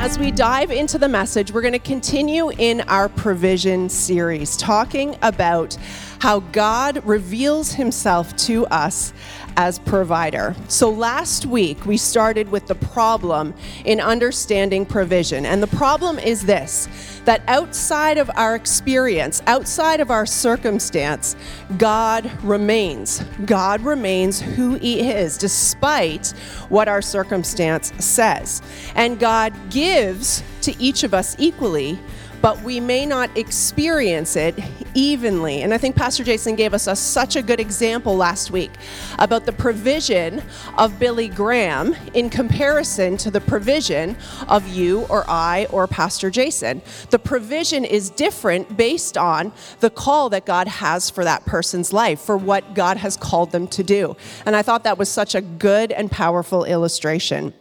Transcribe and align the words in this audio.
As 0.00 0.18
we 0.18 0.30
dive 0.30 0.70
into 0.70 0.96
the 0.96 1.08
message, 1.08 1.52
we're 1.52 1.60
going 1.60 1.74
to 1.74 1.78
continue 1.78 2.50
in 2.52 2.80
our 2.88 3.10
provision 3.10 3.90
series, 3.90 4.56
talking 4.56 5.14
about 5.20 5.76
how 6.20 6.40
God 6.40 7.02
reveals 7.06 7.72
himself 7.72 8.36
to 8.36 8.66
us 8.66 9.12
as 9.56 9.78
provider. 9.78 10.54
So 10.68 10.90
last 10.90 11.46
week 11.46 11.84
we 11.86 11.96
started 11.96 12.50
with 12.50 12.66
the 12.66 12.74
problem 12.74 13.54
in 13.84 14.00
understanding 14.00 14.86
provision. 14.86 15.44
And 15.46 15.62
the 15.62 15.66
problem 15.66 16.18
is 16.18 16.46
this 16.46 16.88
that 17.24 17.42
outside 17.48 18.16
of 18.16 18.30
our 18.34 18.54
experience, 18.54 19.42
outside 19.46 20.00
of 20.00 20.10
our 20.10 20.24
circumstance, 20.24 21.36
God 21.76 22.30
remains. 22.42 23.22
God 23.44 23.82
remains 23.82 24.40
who 24.40 24.76
He 24.76 25.00
is, 25.10 25.36
despite 25.36 26.28
what 26.70 26.88
our 26.88 27.02
circumstance 27.02 27.92
says. 28.02 28.62
And 28.94 29.18
God 29.18 29.52
gives 29.70 30.42
to 30.62 30.80
each 30.82 31.02
of 31.02 31.12
us 31.12 31.36
equally 31.38 31.98
but 32.42 32.60
we 32.62 32.80
may 32.80 33.06
not 33.06 33.36
experience 33.36 34.36
it 34.36 34.58
evenly. 34.94 35.62
And 35.62 35.72
I 35.72 35.78
think 35.78 35.96
Pastor 35.96 36.24
Jason 36.24 36.56
gave 36.56 36.74
us 36.74 36.86
a, 36.86 36.96
such 36.96 37.36
a 37.36 37.42
good 37.42 37.60
example 37.60 38.16
last 38.16 38.50
week 38.50 38.70
about 39.18 39.46
the 39.46 39.52
provision 39.52 40.42
of 40.78 40.98
Billy 40.98 41.28
Graham 41.28 41.94
in 42.14 42.30
comparison 42.30 43.16
to 43.18 43.30
the 43.30 43.40
provision 43.40 44.16
of 44.48 44.66
you 44.68 45.02
or 45.08 45.24
I 45.28 45.66
or 45.70 45.86
Pastor 45.86 46.30
Jason. 46.30 46.82
The 47.10 47.18
provision 47.18 47.84
is 47.84 48.10
different 48.10 48.76
based 48.76 49.16
on 49.16 49.52
the 49.80 49.90
call 49.90 50.30
that 50.30 50.46
God 50.46 50.68
has 50.68 51.10
for 51.10 51.24
that 51.24 51.44
person's 51.46 51.92
life, 51.92 52.20
for 52.20 52.36
what 52.36 52.74
God 52.74 52.96
has 52.96 53.16
called 53.16 53.52
them 53.52 53.66
to 53.68 53.82
do. 53.82 54.16
And 54.46 54.56
I 54.56 54.62
thought 54.62 54.84
that 54.84 54.98
was 54.98 55.08
such 55.08 55.34
a 55.34 55.40
good 55.40 55.92
and 55.92 56.10
powerful 56.10 56.64
illustration. 56.64 57.52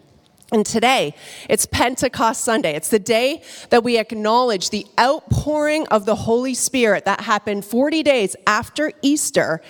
And 0.51 0.65
today, 0.65 1.13
it's 1.47 1.67
Pentecost 1.67 2.41
Sunday. 2.41 2.73
It's 2.75 2.89
the 2.89 2.97
day 2.97 3.43
that 3.69 3.83
we 3.83 3.99
acknowledge 3.99 4.71
the 4.71 4.87
outpouring 4.99 5.85
of 5.89 6.05
the 6.05 6.15
Holy 6.15 6.55
Spirit 6.55 7.05
that 7.05 7.21
happened 7.21 7.63
40 7.65 8.01
days 8.01 8.35
after 8.47 8.91
Easter. 9.03 9.61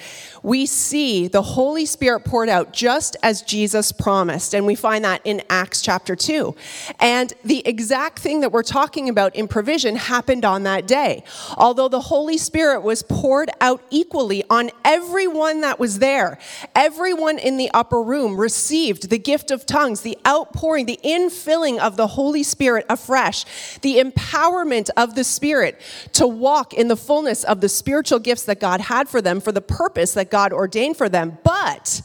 We 0.41 0.65
see 0.65 1.27
the 1.27 1.41
Holy 1.41 1.85
Spirit 1.85 2.23
poured 2.23 2.47
out 2.47 2.71
just 2.71 3.17
as 3.23 3.41
Jesus 3.41 3.91
promised. 3.91 4.53
And 4.53 4.65
we 4.65 4.75
find 4.75 5.03
that 5.03 5.19
in 5.25 5.41
Acts 5.49 5.81
chapter 5.81 6.15
2. 6.15 6.55
And 7.01 7.33
the 7.43 7.67
exact 7.67 8.19
thing 8.19 8.39
that 8.39 8.53
we're 8.53 8.63
talking 8.63 9.09
about 9.09 9.35
in 9.35 9.49
provision 9.49 9.97
happened 9.97 10.45
on 10.45 10.63
that 10.63 10.87
day. 10.87 11.25
Although 11.57 11.89
the 11.89 11.99
Holy 11.99 12.37
Spirit 12.37 12.83
was 12.83 13.03
poured 13.03 13.49
out 13.59 13.83
equally 13.89 14.45
on 14.49 14.69
everyone 14.85 15.59
that 15.59 15.77
was 15.77 15.99
there, 15.99 16.39
everyone 16.73 17.37
in 17.37 17.57
the 17.57 17.69
upper 17.73 18.01
room 18.01 18.39
received 18.39 19.09
the 19.09 19.19
gift 19.19 19.51
of 19.51 19.65
tongues, 19.65 20.01
the 20.01 20.17
outpouring 20.25 20.68
outpouring, 20.69 20.85
the 20.85 20.99
infilling 21.03 21.79
of 21.79 21.97
the 21.97 22.07
Holy 22.07 22.43
Spirit 22.43 22.85
afresh, 22.89 23.45
the 23.81 23.97
empowerment 23.97 24.89
of 24.95 25.15
the 25.15 25.23
Spirit 25.23 25.79
to 26.13 26.27
walk 26.27 26.73
in 26.73 26.87
the 26.87 26.95
fullness 26.95 27.43
of 27.43 27.61
the 27.61 27.69
spiritual 27.69 28.19
gifts 28.19 28.43
that 28.43 28.59
God 28.59 28.81
had 28.81 29.09
for 29.09 29.21
them 29.21 29.41
for 29.41 29.51
the 29.51 29.61
purpose 29.61 30.13
that 30.13 30.29
God 30.29 30.53
ordained 30.53 30.97
for 30.97 31.09
them. 31.09 31.37
But 31.43 32.01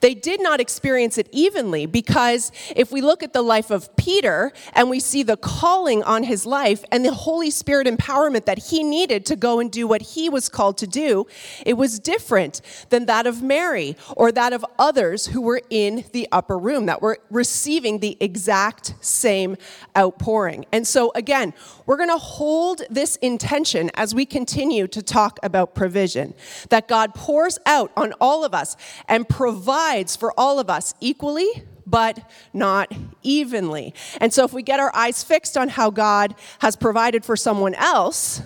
they 0.00 0.14
did 0.14 0.40
not 0.42 0.60
experience 0.60 1.18
it 1.18 1.28
evenly 1.32 1.86
because 1.86 2.52
if 2.74 2.92
we 2.92 3.00
look 3.00 3.22
at 3.22 3.32
the 3.32 3.42
life 3.42 3.70
of 3.70 3.94
Peter 3.96 4.52
and 4.74 4.90
we 4.90 5.00
see 5.00 5.22
the 5.22 5.36
calling 5.36 6.02
on 6.02 6.24
his 6.24 6.46
life 6.46 6.84
and 6.92 7.04
the 7.04 7.12
Holy 7.12 7.50
Spirit 7.50 7.86
empowerment 7.86 8.44
that 8.44 8.58
he 8.58 8.82
needed 8.82 9.24
to 9.26 9.36
go 9.36 9.60
and 9.60 9.70
do 9.70 9.86
what 9.86 10.02
he 10.02 10.28
was 10.28 10.48
called 10.48 10.78
to 10.78 10.86
do, 10.86 11.26
it 11.64 11.74
was 11.74 11.98
different 11.98 12.60
than 12.90 13.06
that 13.06 13.26
of 13.26 13.42
Mary 13.42 13.96
or 14.16 14.32
that 14.32 14.52
of 14.52 14.64
others 14.78 15.26
who 15.26 15.40
were 15.40 15.62
in 15.70 16.04
the 16.12 16.28
upper 16.32 16.58
room 16.58 16.86
that 16.86 17.00
were 17.00 17.18
receiving 17.30 18.00
the 18.00 18.16
exact 18.20 18.94
same 19.00 19.56
outpouring. 19.96 20.66
And 20.72 20.86
so, 20.86 21.12
again, 21.14 21.54
we're 21.86 21.96
going 21.96 22.10
to 22.10 22.18
hold 22.18 22.82
this 22.90 23.16
intention 23.16 23.90
as 23.94 24.14
we 24.14 24.26
continue 24.26 24.86
to 24.88 25.02
talk 25.02 25.38
about 25.42 25.74
provision 25.74 26.34
that 26.70 26.88
God 26.88 27.14
pours 27.14 27.58
out 27.66 27.92
on 27.96 28.12
all 28.20 28.44
of 28.44 28.54
us 28.54 28.76
and 29.08 29.28
provides 29.28 29.85
provides 29.86 30.16
for 30.16 30.32
all 30.36 30.58
of 30.58 30.68
us 30.68 30.94
equally, 31.00 31.48
but 31.86 32.18
not 32.52 32.92
evenly. 33.22 33.94
And 34.20 34.34
so, 34.34 34.44
if 34.44 34.52
we 34.52 34.62
get 34.62 34.80
our 34.80 34.90
eyes 34.96 35.22
fixed 35.22 35.56
on 35.56 35.68
how 35.68 35.90
God 35.90 36.34
has 36.58 36.74
provided 36.74 37.24
for 37.24 37.36
someone 37.36 37.74
else, 37.74 38.42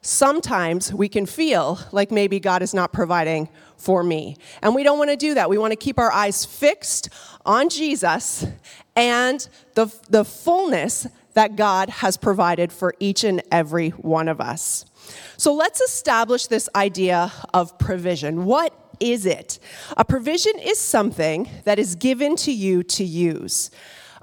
sometimes 0.00 0.94
we 0.94 1.08
can 1.08 1.26
feel 1.26 1.80
like 1.90 2.12
maybe 2.12 2.38
God 2.38 2.62
is 2.62 2.72
not 2.72 2.92
providing 2.92 3.48
for 3.76 4.04
me. 4.04 4.36
And 4.62 4.76
we 4.76 4.84
don't 4.84 4.96
want 4.96 5.10
to 5.10 5.16
do 5.16 5.34
that. 5.34 5.50
We 5.50 5.58
want 5.58 5.72
to 5.72 5.76
keep 5.76 5.98
our 5.98 6.12
eyes 6.12 6.44
fixed 6.44 7.08
on 7.44 7.68
Jesus 7.68 8.46
and 8.94 9.48
the, 9.74 9.92
the 10.08 10.24
fullness 10.24 11.08
that 11.32 11.56
God 11.56 11.88
has 11.88 12.16
provided 12.16 12.70
for 12.70 12.94
each 13.00 13.24
and 13.24 13.42
every 13.50 13.90
one 13.90 14.28
of 14.28 14.40
us. 14.40 14.84
So 15.36 15.52
let's 15.52 15.80
establish 15.80 16.46
this 16.46 16.68
idea 16.76 17.32
of 17.52 17.76
provision. 17.76 18.44
What 18.44 18.83
is 19.00 19.26
it? 19.26 19.58
A 19.96 20.04
provision 20.04 20.52
is 20.58 20.78
something 20.78 21.48
that 21.64 21.78
is 21.78 21.94
given 21.94 22.36
to 22.36 22.52
you 22.52 22.82
to 22.82 23.04
use. 23.04 23.70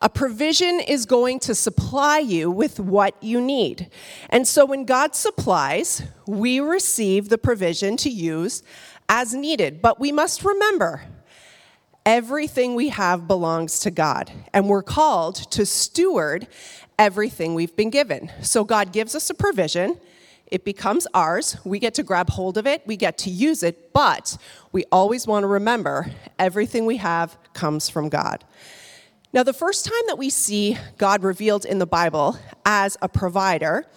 A 0.04 0.10
provision 0.10 0.80
is 0.80 1.06
going 1.06 1.40
to 1.42 1.54
supply 1.54 2.18
you 2.18 2.50
with 2.50 2.80
what 2.80 3.16
you 3.22 3.40
need. 3.40 3.90
And 4.30 4.48
so 4.48 4.66
when 4.66 4.86
God 4.86 5.16
supplies, 5.16 6.02
we 6.26 6.60
receive 6.60 7.30
the 7.30 7.38
provision 7.38 7.98
to 7.98 8.10
use 8.10 8.64
as 9.08 9.34
needed. 9.34 9.82
But 9.82 10.00
we 10.00 10.12
must 10.12 10.44
remember 10.44 11.04
everything 12.04 12.74
we 12.74 12.90
have 12.90 13.28
belongs 13.28 13.80
to 13.82 13.92
God, 13.92 14.32
and 14.54 14.68
we're 14.68 14.82
called 14.82 15.36
to 15.52 15.66
steward 15.68 16.48
everything 16.98 17.54
we've 17.54 17.76
been 17.76 17.92
given. 17.92 18.32
So 18.42 18.64
God 18.64 18.92
gives 18.92 19.14
us 19.14 19.30
a 19.30 19.36
provision 19.36 20.00
it 20.52 20.66
becomes 20.66 21.08
ours. 21.14 21.58
We 21.64 21.80
get 21.80 21.94
to 21.96 22.04
grab 22.04 22.30
hold 22.30 22.58
of 22.58 22.68
it, 22.68 22.84
we 22.86 22.98
get 22.98 23.18
to 23.20 23.30
use 23.30 23.64
it, 23.64 23.94
but 23.94 24.38
we 24.72 24.84
always 24.92 25.26
want 25.26 25.44
to 25.44 25.48
remember 25.48 26.12
everything 26.38 26.86
we 26.86 26.98
have 26.98 27.38
comes 27.54 27.90
from 27.90 28.10
God. 28.10 28.44
Now, 29.34 29.44
the 29.44 29.54
first 29.54 29.86
time 29.86 30.04
that 30.08 30.18
we 30.18 30.30
see 30.30 30.78
God 30.98 31.24
revealed 31.24 31.64
in 31.64 31.80
the 31.80 31.86
Bible 31.86 32.38
as 32.66 32.98
a 33.02 33.08
provider 33.08 33.88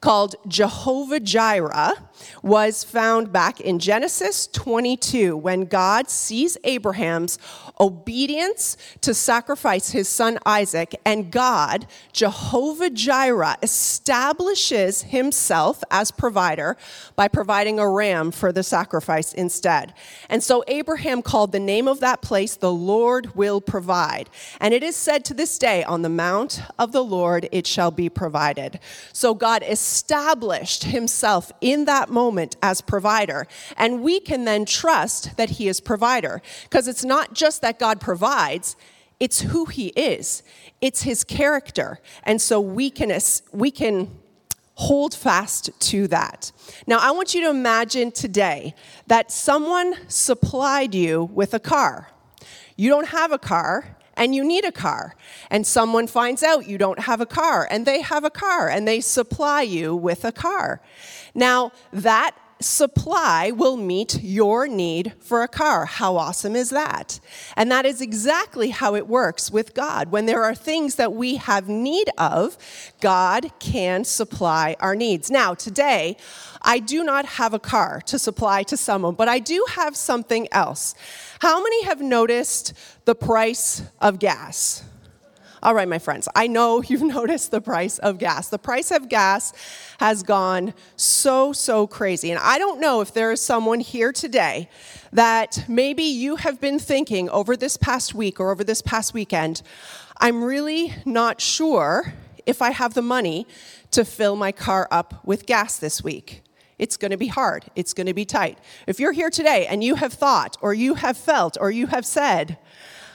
called 0.00 0.34
Jehovah 0.48 1.20
Jireh 1.20 1.94
was 2.42 2.84
found 2.84 3.32
back 3.32 3.60
in 3.60 3.78
Genesis 3.78 4.46
22 4.46 5.36
when 5.36 5.64
God 5.64 6.08
sees 6.08 6.56
Abraham's 6.64 7.38
obedience 7.78 8.76
to 9.00 9.14
sacrifice 9.14 9.90
his 9.90 10.08
son 10.08 10.38
Isaac, 10.44 10.94
and 11.04 11.30
God, 11.30 11.86
Jehovah 12.12 12.90
Jireh, 12.90 13.56
establishes 13.62 15.02
himself 15.02 15.82
as 15.90 16.10
provider 16.10 16.76
by 17.16 17.28
providing 17.28 17.78
a 17.78 17.88
ram 17.88 18.30
for 18.30 18.52
the 18.52 18.62
sacrifice 18.62 19.32
instead. 19.32 19.94
And 20.28 20.42
so 20.42 20.62
Abraham 20.68 21.22
called 21.22 21.52
the 21.52 21.60
name 21.60 21.88
of 21.88 22.00
that 22.00 22.22
place, 22.22 22.56
the 22.56 22.72
Lord 22.72 23.34
will 23.34 23.60
provide. 23.60 24.28
And 24.60 24.74
it 24.74 24.82
is 24.82 24.96
said 24.96 25.24
to 25.26 25.34
this 25.34 25.58
day, 25.58 25.84
on 25.84 26.02
the 26.02 26.08
mount 26.08 26.62
of 26.78 26.92
the 26.92 27.04
Lord 27.04 27.48
it 27.52 27.66
shall 27.66 27.90
be 27.90 28.08
provided. 28.08 28.78
So 29.12 29.34
God 29.34 29.62
established 29.90 30.84
himself 30.84 31.50
in 31.60 31.84
that 31.86 32.08
moment 32.10 32.56
as 32.62 32.80
provider. 32.80 33.46
And 33.76 34.02
we 34.02 34.20
can 34.20 34.44
then 34.44 34.64
trust 34.64 35.36
that 35.36 35.50
He 35.50 35.66
is 35.68 35.80
provider 35.80 36.42
because 36.64 36.86
it's 36.86 37.04
not 37.04 37.34
just 37.34 37.60
that 37.62 37.78
God 37.78 38.00
provides, 38.00 38.76
it's 39.18 39.40
who 39.40 39.66
He 39.66 39.88
is, 39.88 40.42
it's 40.80 41.02
His 41.02 41.24
character. 41.24 41.98
And 42.22 42.40
so 42.40 42.60
we 42.60 42.90
can, 42.90 43.18
we 43.52 43.70
can 43.70 44.10
hold 44.74 45.12
fast 45.14 45.70
to 45.80 46.06
that. 46.08 46.52
Now, 46.86 46.98
I 47.00 47.10
want 47.10 47.34
you 47.34 47.42
to 47.42 47.50
imagine 47.50 48.12
today 48.12 48.74
that 49.08 49.32
someone 49.32 49.94
supplied 50.08 50.94
you 50.94 51.24
with 51.34 51.52
a 51.52 51.60
car. 51.60 52.10
You 52.76 52.88
don't 52.88 53.08
have 53.08 53.32
a 53.32 53.38
car, 53.38 53.96
and 54.20 54.34
you 54.34 54.44
need 54.44 54.66
a 54.66 54.70
car. 54.70 55.16
And 55.50 55.66
someone 55.66 56.06
finds 56.06 56.42
out 56.42 56.68
you 56.68 56.76
don't 56.76 57.00
have 57.00 57.22
a 57.22 57.26
car, 57.26 57.66
and 57.70 57.86
they 57.86 58.02
have 58.02 58.22
a 58.22 58.30
car, 58.30 58.68
and 58.68 58.86
they 58.86 59.00
supply 59.00 59.62
you 59.62 59.96
with 59.96 60.24
a 60.26 60.30
car. 60.30 60.82
Now, 61.34 61.72
that 61.90 62.36
supply 62.60 63.50
will 63.50 63.76
meet 63.76 64.22
your 64.22 64.68
need 64.68 65.14
for 65.20 65.42
a 65.42 65.48
car. 65.48 65.86
How 65.86 66.16
awesome 66.16 66.54
is 66.54 66.70
that? 66.70 67.18
And 67.56 67.70
that 67.70 67.86
is 67.86 68.00
exactly 68.00 68.70
how 68.70 68.94
it 68.94 69.06
works 69.06 69.50
with 69.50 69.74
God. 69.74 70.10
When 70.10 70.26
there 70.26 70.42
are 70.42 70.54
things 70.54 70.96
that 70.96 71.14
we 71.14 71.36
have 71.36 71.68
need 71.68 72.10
of, 72.18 72.58
God 73.00 73.50
can 73.58 74.04
supply 74.04 74.76
our 74.80 74.94
needs. 74.94 75.30
Now, 75.30 75.54
today, 75.54 76.16
I 76.62 76.78
do 76.78 77.02
not 77.02 77.24
have 77.24 77.54
a 77.54 77.58
car 77.58 78.02
to 78.06 78.18
supply 78.18 78.62
to 78.64 78.76
someone, 78.76 79.14
but 79.14 79.28
I 79.28 79.38
do 79.38 79.64
have 79.70 79.96
something 79.96 80.46
else. 80.52 80.94
How 81.40 81.62
many 81.62 81.84
have 81.84 82.02
noticed 82.02 82.74
the 83.06 83.14
price 83.14 83.82
of 84.00 84.18
gas? 84.18 84.84
All 85.62 85.74
right, 85.74 85.88
my 85.88 85.98
friends, 85.98 86.26
I 86.34 86.46
know 86.46 86.82
you've 86.86 87.02
noticed 87.02 87.50
the 87.50 87.60
price 87.60 87.98
of 87.98 88.18
gas. 88.18 88.48
The 88.48 88.58
price 88.58 88.90
of 88.90 89.08
gas 89.08 89.52
has 89.98 90.22
gone 90.22 90.72
so, 90.96 91.52
so 91.52 91.86
crazy. 91.86 92.30
And 92.30 92.40
I 92.42 92.58
don't 92.58 92.80
know 92.80 93.02
if 93.02 93.12
there 93.12 93.30
is 93.32 93.42
someone 93.42 93.80
here 93.80 94.12
today 94.12 94.70
that 95.12 95.64
maybe 95.68 96.02
you 96.02 96.36
have 96.36 96.60
been 96.60 96.78
thinking 96.78 97.28
over 97.28 97.56
this 97.56 97.76
past 97.76 98.14
week 98.14 98.40
or 98.40 98.50
over 98.50 98.64
this 98.64 98.80
past 98.80 99.12
weekend, 99.12 99.60
I'm 100.18 100.42
really 100.42 100.94
not 101.04 101.40
sure 101.40 102.14
if 102.46 102.62
I 102.62 102.70
have 102.70 102.94
the 102.94 103.02
money 103.02 103.46
to 103.90 104.04
fill 104.04 104.36
my 104.36 104.52
car 104.52 104.88
up 104.90 105.26
with 105.26 105.44
gas 105.44 105.76
this 105.76 106.02
week. 106.02 106.42
It's 106.78 106.96
going 106.96 107.10
to 107.10 107.18
be 107.18 107.26
hard. 107.26 107.66
It's 107.76 107.92
going 107.92 108.06
to 108.06 108.14
be 108.14 108.24
tight. 108.24 108.56
If 108.86 108.98
you're 108.98 109.12
here 109.12 109.28
today 109.28 109.66
and 109.66 109.84
you 109.84 109.96
have 109.96 110.14
thought, 110.14 110.56
or 110.62 110.72
you 110.72 110.94
have 110.94 111.18
felt, 111.18 111.58
or 111.60 111.70
you 111.70 111.88
have 111.88 112.06
said, 112.06 112.56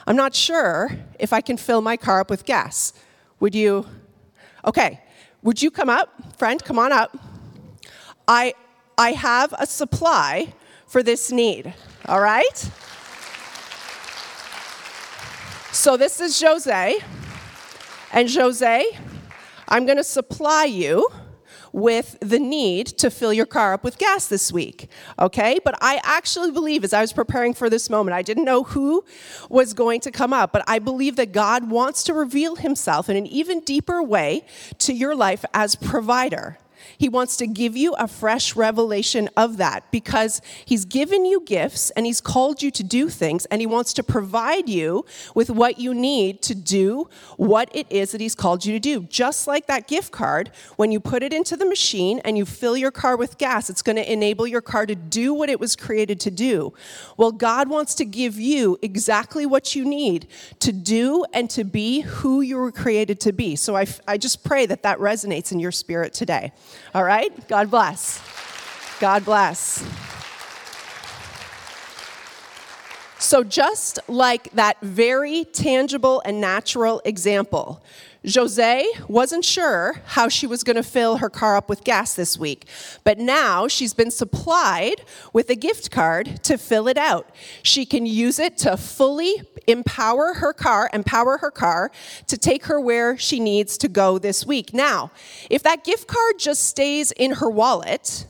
I'm 0.08 0.16
not 0.16 0.36
sure 0.36 0.92
if 1.20 1.34
I 1.34 1.42
can 1.42 1.58
fill 1.58 1.82
my 1.82 1.98
car 1.98 2.20
up 2.20 2.30
with 2.30 2.46
gas, 2.46 2.94
would 3.40 3.56
you? 3.56 3.88
Okay, 4.64 5.02
would 5.42 5.62
you 5.62 5.72
come 5.72 5.90
up? 5.90 6.38
Friend, 6.38 6.64
come 6.64 6.78
on 6.78 6.92
up. 6.92 7.18
I, 8.28 8.54
I 8.98 9.12
have 9.12 9.54
a 9.58 9.66
supply 9.66 10.54
for 10.88 11.02
this 11.02 11.32
need, 11.32 11.74
all 12.08 12.22
right? 12.22 12.70
So 15.72 15.98
this 15.98 16.20
is 16.22 16.40
Jose. 16.42 17.00
And 18.12 18.32
Jose, 18.32 18.86
I'm 19.68 19.86
going 19.86 19.98
to 19.98 20.04
supply 20.04 20.66
you 20.66 21.10
with 21.76 22.16
the 22.22 22.40
need 22.40 22.88
to 22.88 23.12
fill 23.12 23.34
your 23.34 23.46
car 23.46 23.74
up 23.74 23.84
with 23.84 23.98
gas 23.98 24.28
this 24.28 24.50
week. 24.50 24.90
Okay? 25.20 25.60
But 25.66 25.76
I 25.82 26.00
actually 26.06 26.52
believe, 26.52 26.86
as 26.86 26.94
I 26.94 27.02
was 27.02 27.12
preparing 27.12 27.54
for 27.54 27.70
this 27.70 27.90
moment, 27.90 28.16
I 28.16 28.22
didn't 28.22 28.46
know 28.46 28.64
who 28.64 29.04
was 29.50 29.74
going 29.74 30.00
to 30.02 30.12
come 30.12 30.32
up, 30.32 30.54
but 30.54 30.64
I 30.68 30.80
believe 30.80 31.18
that 31.18 31.34
God 31.34 31.70
wants 31.70 32.04
to 32.04 32.14
reveal 32.14 32.56
himself 32.56 33.10
in 33.10 33.18
an 33.18 33.28
even 33.28 33.60
deeper 33.60 34.02
way 34.02 34.46
to 34.80 34.94
your 34.94 35.16
life 35.16 35.44
as 35.54 35.76
provider. 35.76 36.58
He 36.98 37.10
wants 37.10 37.38
to 37.38 37.48
give 37.48 37.76
you 37.76 37.94
a 37.94 38.08
fresh 38.08 38.56
revelation 38.56 39.30
of 39.36 39.58
that 39.58 39.92
because 39.92 40.42
He's 40.66 40.86
given 40.86 41.26
you 41.26 41.42
gifts 41.42 41.90
and 41.92 42.06
He's 42.06 42.22
called 42.22 42.62
you 42.62 42.72
to 42.72 42.84
do 42.84 43.10
things 43.10 43.46
and 43.48 43.62
He 43.62 43.68
wants 43.68 43.94
to 43.94 44.04
provide 44.04 44.70
you 44.70 45.06
with 45.34 45.50
what 45.50 45.80
you 45.80 45.94
need 45.94 46.42
to 46.44 46.56
do 46.56 47.10
what 47.38 47.70
it 47.74 47.88
is 47.90 48.12
that 48.12 48.22
He's 48.22 48.36
called 48.36 48.66
you 48.66 48.74
to 48.74 48.80
do. 48.80 49.02
Just 49.04 49.48
like 49.48 49.68
that 49.68 49.88
gift 49.88 50.12
card, 50.12 50.52
when 50.76 50.92
you 50.92 51.00
put 51.00 51.24
it 51.24 51.34
into 51.34 51.56
the 51.56 51.66
machine 51.66 52.20
and 52.26 52.38
you 52.38 52.46
fill 52.46 52.78
your 52.78 52.92
car 52.92 53.18
with 53.18 53.38
gas, 53.38 53.70
it's 53.70 53.82
going 53.82 53.96
to 53.96 54.12
enable 54.12 54.48
your 54.48 54.62
car 54.62 54.86
to 54.86 54.96
do 54.96 55.34
what 55.34 55.50
it 55.50 55.60
was 55.60 55.76
created 55.76 56.20
to 56.22 56.32
do. 56.32 56.74
Well, 57.18 57.32
God 57.32 57.70
wants 57.70 57.96
to 57.96 58.06
give 58.06 58.40
you 58.40 58.78
exactly 58.82 59.46
what 59.46 59.76
you 59.76 59.86
need 59.86 60.28
to 60.60 60.72
do 60.72 61.26
and 61.34 61.50
to 61.52 61.64
be 61.64 62.02
who 62.02 62.42
you 62.42 62.58
were 62.58 62.72
created 62.72 63.20
to 63.22 63.34
be. 63.34 63.56
So 63.56 63.76
I, 63.76 63.86
I 64.08 64.18
just 64.18 64.44
pray 64.44 64.66
that 64.66 64.84
that 64.84 65.00
resonates 65.00 65.52
in 65.52 65.60
your 65.60 65.72
spirit 65.72 66.14
today. 66.14 66.52
All 66.94 67.04
right? 67.04 67.48
God 67.48 67.70
bless. 67.70 68.22
God 69.00 69.26
bless. 69.26 69.84
So, 73.20 73.44
just 73.44 74.00
like 74.08 74.52
that 74.52 74.80
very 74.82 75.46
tangible 75.46 76.22
and 76.26 76.40
natural 76.40 77.02
example, 77.06 77.82
Jose 78.34 78.86
wasn't 79.08 79.46
sure 79.46 80.02
how 80.06 80.28
she 80.30 80.48
was 80.48 80.64
going 80.64 80.76
to 80.76 80.84
fill 80.84 81.18
her 81.18 81.30
car 81.30 81.56
up 81.56 81.70
with 81.70 81.84
gas 81.84 82.16
this 82.16 82.38
week, 82.38 82.68
but 83.04 83.20
now 83.20 83.68
she's 83.68 83.94
been 83.94 84.12
supplied 84.12 85.02
with 85.34 85.50
a 85.50 85.56
gift 85.56 85.92
card 85.92 86.44
to 86.44 86.58
fill 86.58 86.88
it 86.88 86.98
out. 86.98 87.30
She 87.62 87.86
can 87.86 88.06
use 88.06 88.40
it 88.40 88.58
to 88.60 88.78
fully 88.78 89.44
empower 89.68 90.36
her 90.36 90.54
car, 90.54 90.90
empower 90.94 91.38
her 91.38 91.52
car 91.52 91.92
to 92.28 92.38
take 92.38 92.66
her 92.66 92.80
where 92.80 93.18
she 93.18 93.40
needs 93.40 93.78
to 93.80 93.88
go 93.88 94.18
this 94.18 94.46
week. 94.46 94.74
Now, 94.74 95.12
if 95.50 95.64
that 95.64 95.84
gift 95.84 96.08
card 96.08 96.40
just 96.40 96.64
stays 96.64 97.12
in 97.12 97.32
her 97.34 97.50
wallet, 97.50 98.26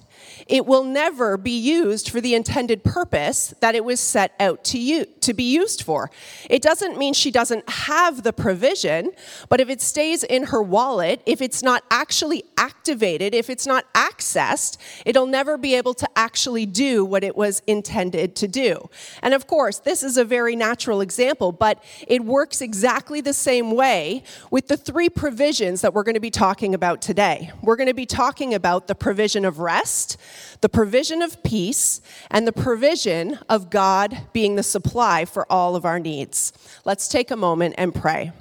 it 0.47 0.65
will 0.65 0.83
never 0.83 1.37
be 1.37 1.57
used 1.57 2.09
for 2.09 2.21
the 2.21 2.35
intended 2.35 2.83
purpose 2.83 3.55
that 3.61 3.73
it 3.73 3.83
was 3.83 3.99
set 3.99 4.33
out 4.39 4.63
to, 4.63 4.79
you, 4.79 5.05
to 5.21 5.33
be 5.33 5.43
used 5.43 5.81
for. 5.81 6.11
It 6.49 6.61
doesn't 6.61 6.97
mean 6.97 7.15
she 7.15 7.31
doesn't 7.31 7.67
have 7.67 8.21
the 8.21 8.31
provision, 8.31 9.11
but 9.49 9.59
if 9.59 9.69
it 9.69 9.81
stays 9.81 10.23
in 10.23 10.43
her 10.45 10.61
wallet, 10.61 11.21
if 11.25 11.41
it's 11.41 11.63
not 11.63 11.83
actually 11.89 12.43
activated, 12.57 13.33
if 13.33 13.49
it's 13.49 13.65
not 13.65 13.91
accessed, 13.93 14.77
it'll 15.03 15.25
never 15.25 15.57
be 15.57 15.73
able 15.73 15.95
to 15.95 16.07
actually 16.15 16.67
do 16.67 17.03
what 17.03 17.23
it 17.23 17.35
was 17.35 17.63
intended 17.65 18.35
to 18.35 18.47
do. 18.47 18.87
And 19.23 19.33
of 19.33 19.47
course, 19.47 19.79
this 19.79 20.03
is 20.03 20.15
a 20.15 20.23
very 20.23 20.55
natural 20.55 21.01
example, 21.01 21.53
but 21.53 21.83
it 22.07 22.23
works 22.23 22.61
exactly 22.61 23.19
the 23.19 23.33
same 23.33 23.71
way 23.71 24.23
with 24.51 24.67
the 24.67 24.77
three 24.77 25.09
provisions 25.09 25.81
that 25.81 25.95
we're 25.95 26.03
going 26.03 26.13
to 26.13 26.19
be 26.19 26.29
talking 26.29 26.75
about 26.75 27.01
today. 27.01 27.51
We're 27.63 27.77
going 27.77 27.87
to 27.87 27.95
be 27.95 28.05
talking 28.05 28.53
about 28.53 28.87
the 28.87 28.95
provision 28.95 29.43
of 29.43 29.57
rest 29.57 30.17
the 30.61 30.69
provision 30.69 31.21
of 31.21 31.41
peace, 31.43 32.01
and 32.29 32.47
the 32.47 32.53
provision 32.53 33.39
of 33.49 33.69
God 33.69 34.27
being 34.33 34.55
the 34.55 34.63
supply 34.63 35.25
for 35.25 35.51
all 35.51 35.75
of 35.75 35.85
our 35.85 35.99
needs. 35.99 36.53
Let's 36.83 37.07
take 37.07 37.31
a 37.31 37.35
moment 37.35 37.75
and 37.77 37.93
pray. 37.93 38.31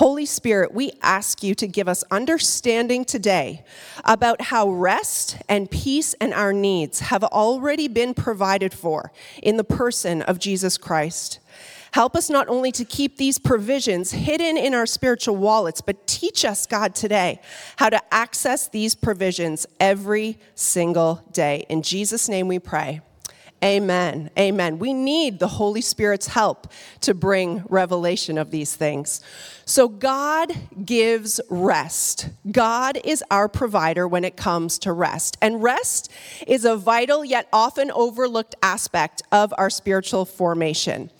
Holy 0.00 0.24
Spirit, 0.24 0.72
we 0.72 0.92
ask 1.02 1.42
you 1.42 1.54
to 1.56 1.66
give 1.66 1.86
us 1.86 2.02
understanding 2.10 3.04
today 3.04 3.62
about 4.02 4.40
how 4.40 4.70
rest 4.70 5.36
and 5.46 5.70
peace 5.70 6.14
and 6.14 6.32
our 6.32 6.54
needs 6.54 7.00
have 7.00 7.22
already 7.22 7.86
been 7.86 8.14
provided 8.14 8.72
for 8.72 9.12
in 9.42 9.58
the 9.58 9.64
person 9.64 10.22
of 10.22 10.38
Jesus 10.38 10.78
Christ. 10.78 11.38
Help 11.92 12.14
us 12.14 12.30
not 12.30 12.48
only 12.48 12.70
to 12.72 12.84
keep 12.84 13.16
these 13.16 13.38
provisions 13.38 14.12
hidden 14.12 14.56
in 14.56 14.74
our 14.74 14.86
spiritual 14.86 15.36
wallets, 15.36 15.80
but 15.80 16.06
teach 16.06 16.44
us, 16.44 16.66
God, 16.66 16.94
today 16.94 17.40
how 17.76 17.88
to 17.90 18.00
access 18.14 18.68
these 18.68 18.94
provisions 18.94 19.66
every 19.78 20.38
single 20.54 21.24
day. 21.32 21.66
In 21.68 21.82
Jesus' 21.82 22.28
name 22.28 22.48
we 22.48 22.58
pray. 22.58 23.00
Amen. 23.62 24.30
Amen. 24.38 24.78
We 24.78 24.94
need 24.94 25.38
the 25.38 25.48
Holy 25.48 25.82
Spirit's 25.82 26.28
help 26.28 26.72
to 27.02 27.12
bring 27.12 27.62
revelation 27.68 28.38
of 28.38 28.50
these 28.50 28.74
things. 28.74 29.20
So, 29.66 29.86
God 29.86 30.50
gives 30.84 31.40
rest. 31.50 32.30
God 32.50 32.98
is 33.04 33.22
our 33.30 33.48
provider 33.48 34.08
when 34.08 34.24
it 34.24 34.36
comes 34.36 34.78
to 34.80 34.92
rest. 34.92 35.36
And 35.42 35.62
rest 35.62 36.10
is 36.46 36.64
a 36.64 36.74
vital 36.74 37.22
yet 37.22 37.48
often 37.52 37.90
overlooked 37.90 38.54
aspect 38.62 39.22
of 39.30 39.52
our 39.58 39.68
spiritual 39.68 40.24
formation. 40.24 41.10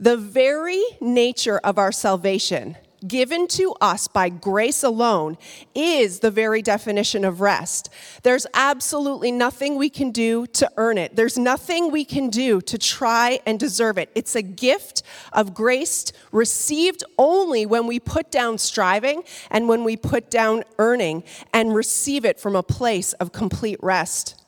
The 0.00 0.16
very 0.16 0.82
nature 1.00 1.58
of 1.58 1.78
our 1.78 1.92
salvation, 1.92 2.76
given 3.06 3.46
to 3.48 3.74
us 3.80 4.08
by 4.08 4.28
grace 4.28 4.82
alone, 4.82 5.38
is 5.74 6.20
the 6.20 6.30
very 6.30 6.62
definition 6.62 7.24
of 7.24 7.40
rest. 7.40 7.90
There's 8.22 8.46
absolutely 8.54 9.30
nothing 9.30 9.76
we 9.76 9.90
can 9.90 10.10
do 10.10 10.46
to 10.48 10.70
earn 10.76 10.98
it, 10.98 11.14
there's 11.14 11.38
nothing 11.38 11.90
we 11.92 12.04
can 12.04 12.28
do 12.28 12.60
to 12.62 12.76
try 12.76 13.38
and 13.46 13.60
deserve 13.60 13.98
it. 13.98 14.10
It's 14.14 14.34
a 14.34 14.42
gift 14.42 15.02
of 15.32 15.54
grace 15.54 16.12
received 16.32 17.04
only 17.16 17.64
when 17.66 17.86
we 17.86 18.00
put 18.00 18.32
down 18.32 18.58
striving 18.58 19.22
and 19.50 19.68
when 19.68 19.84
we 19.84 19.96
put 19.96 20.30
down 20.30 20.64
earning 20.78 21.22
and 21.52 21.74
receive 21.74 22.24
it 22.24 22.40
from 22.40 22.56
a 22.56 22.62
place 22.62 23.12
of 23.14 23.32
complete 23.32 23.78
rest. 23.82 24.43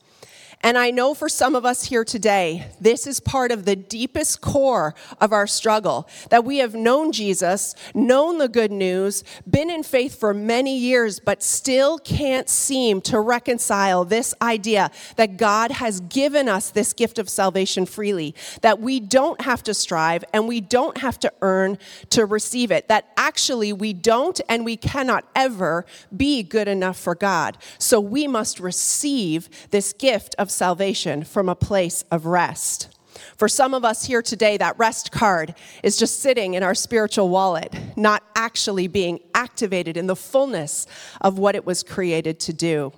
And 0.61 0.75
I 0.75 0.89
know 0.89 1.13
for 1.13 1.29
some 1.29 1.55
of 1.55 1.65
us 1.65 1.83
here 1.85 2.03
today, 2.03 2.67
this 2.81 3.05
is 3.05 3.19
part 3.19 3.51
of 3.51 3.65
the 3.65 3.75
deepest 3.75 4.41
core 4.41 4.95
of 5.21 5.31
our 5.31 5.45
struggle 5.45 6.09
that 6.31 6.43
we 6.43 6.57
have 6.57 6.73
known 6.73 7.11
Jesus, 7.11 7.75
known 7.93 8.39
the 8.39 8.49
good 8.49 8.71
news, 8.71 9.23
been 9.49 9.69
in 9.69 9.83
faith 9.83 10.19
for 10.19 10.33
many 10.33 10.75
years, 10.75 11.19
but 11.19 11.43
still 11.43 11.99
can't 11.99 12.49
seem 12.49 13.01
to 13.01 13.19
reconcile 13.19 14.03
this 14.03 14.33
idea 14.41 14.89
that 15.15 15.37
God 15.37 15.71
has 15.71 15.99
given 16.01 16.49
us 16.49 16.71
this 16.71 16.91
gift 16.91 17.19
of 17.19 17.29
salvation 17.29 17.85
freely, 17.85 18.33
that 18.61 18.79
we 18.79 18.99
don't 18.99 19.41
have 19.41 19.61
to 19.63 19.75
strive 19.75 20.25
and 20.33 20.47
we 20.47 20.59
don't 20.59 20.97
have 20.97 21.19
to 21.19 21.31
earn 21.43 21.77
to 22.09 22.25
receive 22.25 22.71
it, 22.71 22.87
that 22.87 23.07
actually 23.15 23.71
we 23.73 23.93
don't 23.93 24.41
and 24.49 24.65
we 24.65 24.75
cannot 24.75 25.23
ever 25.35 25.85
be 26.15 26.41
good 26.41 26.67
enough 26.67 26.97
for 26.97 27.13
God. 27.13 27.59
So 27.77 28.01
we 28.01 28.27
must 28.27 28.59
receive 28.59 29.49
this 29.69 29.93
gift 29.93 30.33
of 30.39 30.46
of 30.47 30.51
salvation 30.51 31.25
from 31.25 31.49
a 31.49 31.55
place 31.55 32.05
of 32.09 32.25
rest. 32.25 32.87
For 33.35 33.49
some 33.49 33.73
of 33.73 33.83
us 33.83 34.05
here 34.05 34.21
today, 34.21 34.55
that 34.55 34.79
rest 34.79 35.11
card 35.11 35.53
is 35.83 35.97
just 35.97 36.21
sitting 36.21 36.53
in 36.53 36.63
our 36.63 36.73
spiritual 36.73 37.27
wallet, 37.27 37.75
not 37.97 38.23
actually 38.33 38.87
being 38.87 39.19
activated 39.35 39.97
in 39.97 40.07
the 40.07 40.15
fullness 40.15 40.87
of 41.19 41.37
what 41.37 41.53
it 41.53 41.65
was 41.65 41.83
created 41.83 42.39
to 42.39 42.53
do. 42.53 42.93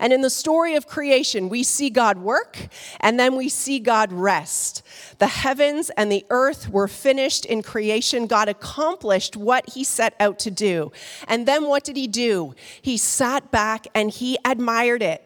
And 0.00 0.14
in 0.14 0.22
the 0.22 0.30
story 0.30 0.76
of 0.76 0.86
creation, 0.86 1.50
we 1.50 1.62
see 1.62 1.90
God 1.90 2.16
work 2.16 2.56
and 3.00 3.20
then 3.20 3.36
we 3.36 3.50
see 3.50 3.78
God 3.78 4.10
rest. 4.10 4.82
The 5.18 5.26
heavens 5.26 5.90
and 5.90 6.10
the 6.10 6.24
earth 6.30 6.70
were 6.70 6.88
finished 6.88 7.44
in 7.44 7.62
creation. 7.62 8.26
God 8.26 8.48
accomplished 8.48 9.36
what 9.36 9.68
he 9.68 9.84
set 9.84 10.14
out 10.18 10.38
to 10.38 10.50
do. 10.50 10.90
And 11.26 11.46
then 11.46 11.66
what 11.68 11.84
did 11.84 11.98
he 11.98 12.06
do? 12.06 12.54
He 12.80 12.96
sat 12.96 13.50
back 13.50 13.88
and 13.94 14.10
he 14.10 14.38
admired 14.46 15.02
it. 15.02 15.22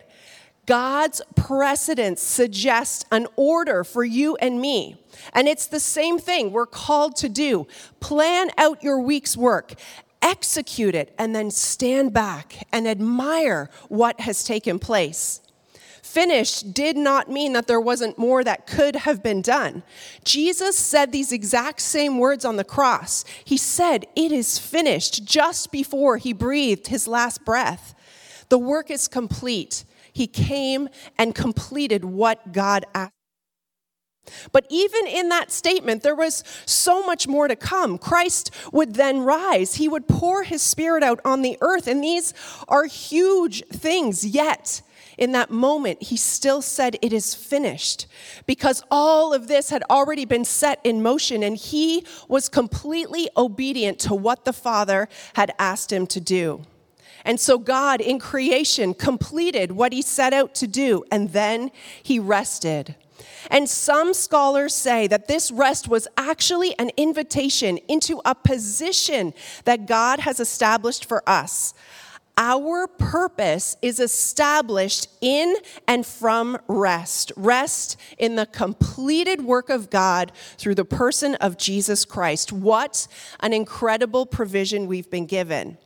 God's 0.66 1.20
precedence 1.34 2.22
suggests 2.22 3.04
an 3.10 3.26
order 3.36 3.82
for 3.82 4.04
you 4.04 4.36
and 4.36 4.60
me. 4.60 4.96
And 5.32 5.48
it's 5.48 5.66
the 5.66 5.80
same 5.80 6.18
thing 6.18 6.52
we're 6.52 6.66
called 6.66 7.16
to 7.16 7.28
do. 7.28 7.66
Plan 8.00 8.50
out 8.56 8.82
your 8.82 9.00
week's 9.00 9.36
work, 9.36 9.74
execute 10.20 10.94
it, 10.94 11.14
and 11.18 11.34
then 11.34 11.50
stand 11.50 12.12
back 12.12 12.66
and 12.72 12.86
admire 12.86 13.70
what 13.88 14.20
has 14.20 14.44
taken 14.44 14.78
place. 14.78 15.40
Finished 16.02 16.74
did 16.74 16.96
not 16.96 17.30
mean 17.30 17.54
that 17.54 17.66
there 17.66 17.80
wasn't 17.80 18.18
more 18.18 18.44
that 18.44 18.66
could 18.66 18.96
have 18.96 19.22
been 19.22 19.40
done. 19.40 19.82
Jesus 20.24 20.76
said 20.76 21.10
these 21.10 21.32
exact 21.32 21.80
same 21.80 22.18
words 22.18 22.44
on 22.44 22.56
the 22.56 22.64
cross. 22.64 23.24
He 23.44 23.56
said, 23.56 24.06
It 24.14 24.30
is 24.30 24.58
finished, 24.58 25.24
just 25.24 25.72
before 25.72 26.18
he 26.18 26.32
breathed 26.32 26.88
his 26.88 27.08
last 27.08 27.44
breath. 27.44 27.94
The 28.48 28.58
work 28.58 28.90
is 28.90 29.08
complete. 29.08 29.84
He 30.12 30.26
came 30.26 30.88
and 31.18 31.34
completed 31.34 32.04
what 32.04 32.52
God 32.52 32.84
asked. 32.94 33.12
But 34.52 34.66
even 34.70 35.06
in 35.06 35.30
that 35.30 35.50
statement, 35.50 36.02
there 36.02 36.14
was 36.14 36.44
so 36.64 37.04
much 37.04 37.26
more 37.26 37.48
to 37.48 37.56
come. 37.56 37.98
Christ 37.98 38.50
would 38.72 38.94
then 38.94 39.20
rise. 39.20 39.74
He 39.74 39.88
would 39.88 40.06
pour 40.06 40.44
his 40.44 40.62
spirit 40.62 41.02
out 41.02 41.20
on 41.24 41.42
the 41.42 41.58
earth. 41.60 41.88
And 41.88 42.04
these 42.04 42.32
are 42.68 42.84
huge 42.84 43.64
things. 43.66 44.24
Yet, 44.24 44.82
in 45.18 45.32
that 45.32 45.50
moment, 45.50 46.04
he 46.04 46.16
still 46.16 46.62
said, 46.62 46.96
It 47.02 47.12
is 47.12 47.34
finished, 47.34 48.06
because 48.46 48.82
all 48.90 49.34
of 49.34 49.48
this 49.48 49.70
had 49.70 49.82
already 49.90 50.24
been 50.24 50.44
set 50.44 50.80
in 50.84 51.02
motion, 51.02 51.42
and 51.42 51.56
he 51.56 52.06
was 52.28 52.48
completely 52.48 53.28
obedient 53.36 53.98
to 54.00 54.14
what 54.14 54.44
the 54.44 54.52
Father 54.52 55.08
had 55.34 55.52
asked 55.58 55.92
him 55.92 56.06
to 56.08 56.20
do. 56.20 56.62
And 57.24 57.38
so 57.38 57.58
God 57.58 58.00
in 58.00 58.18
creation 58.18 58.94
completed 58.94 59.72
what 59.72 59.92
he 59.92 60.02
set 60.02 60.32
out 60.32 60.54
to 60.56 60.66
do, 60.66 61.04
and 61.10 61.32
then 61.32 61.70
he 62.02 62.18
rested. 62.18 62.96
And 63.50 63.68
some 63.68 64.14
scholars 64.14 64.74
say 64.74 65.06
that 65.06 65.28
this 65.28 65.50
rest 65.50 65.88
was 65.88 66.08
actually 66.16 66.78
an 66.78 66.90
invitation 66.96 67.78
into 67.88 68.20
a 68.24 68.34
position 68.34 69.34
that 69.64 69.86
God 69.86 70.20
has 70.20 70.40
established 70.40 71.04
for 71.04 71.28
us. 71.28 71.74
Our 72.38 72.86
purpose 72.86 73.76
is 73.82 74.00
established 74.00 75.08
in 75.20 75.54
and 75.86 76.06
from 76.06 76.58
rest. 76.66 77.30
Rest 77.36 77.98
in 78.18 78.36
the 78.36 78.46
completed 78.46 79.42
work 79.42 79.68
of 79.68 79.90
God 79.90 80.32
through 80.56 80.76
the 80.76 80.84
person 80.84 81.34
of 81.36 81.58
Jesus 81.58 82.06
Christ. 82.06 82.50
What 82.50 83.06
an 83.40 83.52
incredible 83.52 84.24
provision 84.24 84.86
we've 84.86 85.10
been 85.10 85.26
given. 85.26 85.76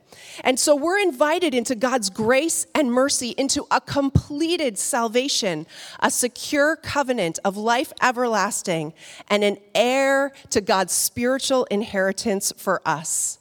And 0.43 0.59
so 0.59 0.75
we're 0.75 0.99
invited 0.99 1.53
into 1.53 1.75
God's 1.75 2.09
grace 2.09 2.65
and 2.73 2.91
mercy 2.91 3.35
into 3.37 3.67
a 3.69 3.81
completed 3.81 4.77
salvation, 4.77 5.67
a 5.99 6.09
secure 6.09 6.75
covenant 6.75 7.39
of 7.43 7.57
life 7.57 7.91
everlasting, 8.01 8.93
and 9.29 9.43
an 9.43 9.57
heir 9.75 10.31
to 10.51 10.61
God's 10.61 10.93
spiritual 10.93 11.65
inheritance 11.65 12.53
for 12.55 12.81
us. 12.85 13.39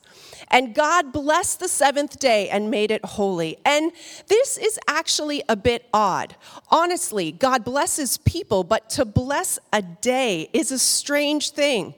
And 0.49 0.75
God 0.75 1.13
blessed 1.13 1.61
the 1.61 1.69
seventh 1.69 2.19
day 2.19 2.49
and 2.49 2.71
made 2.71 2.91
it 2.91 3.05
holy. 3.05 3.59
And 3.65 3.93
this 4.29 4.59
is 4.59 4.79
actually 4.89 5.43
a 5.49 5.57
bit 5.57 5.87
odd. 5.93 6.37
Honestly, 6.71 7.33
God 7.33 7.65
blesses 7.65 8.19
people, 8.19 8.65
but 8.65 8.91
to 8.91 9.05
bless 9.05 9.59
a 9.73 9.83
day 9.83 10.49
is 10.53 10.71
a 10.71 10.79
strange 10.79 11.51
thing. 11.51 11.95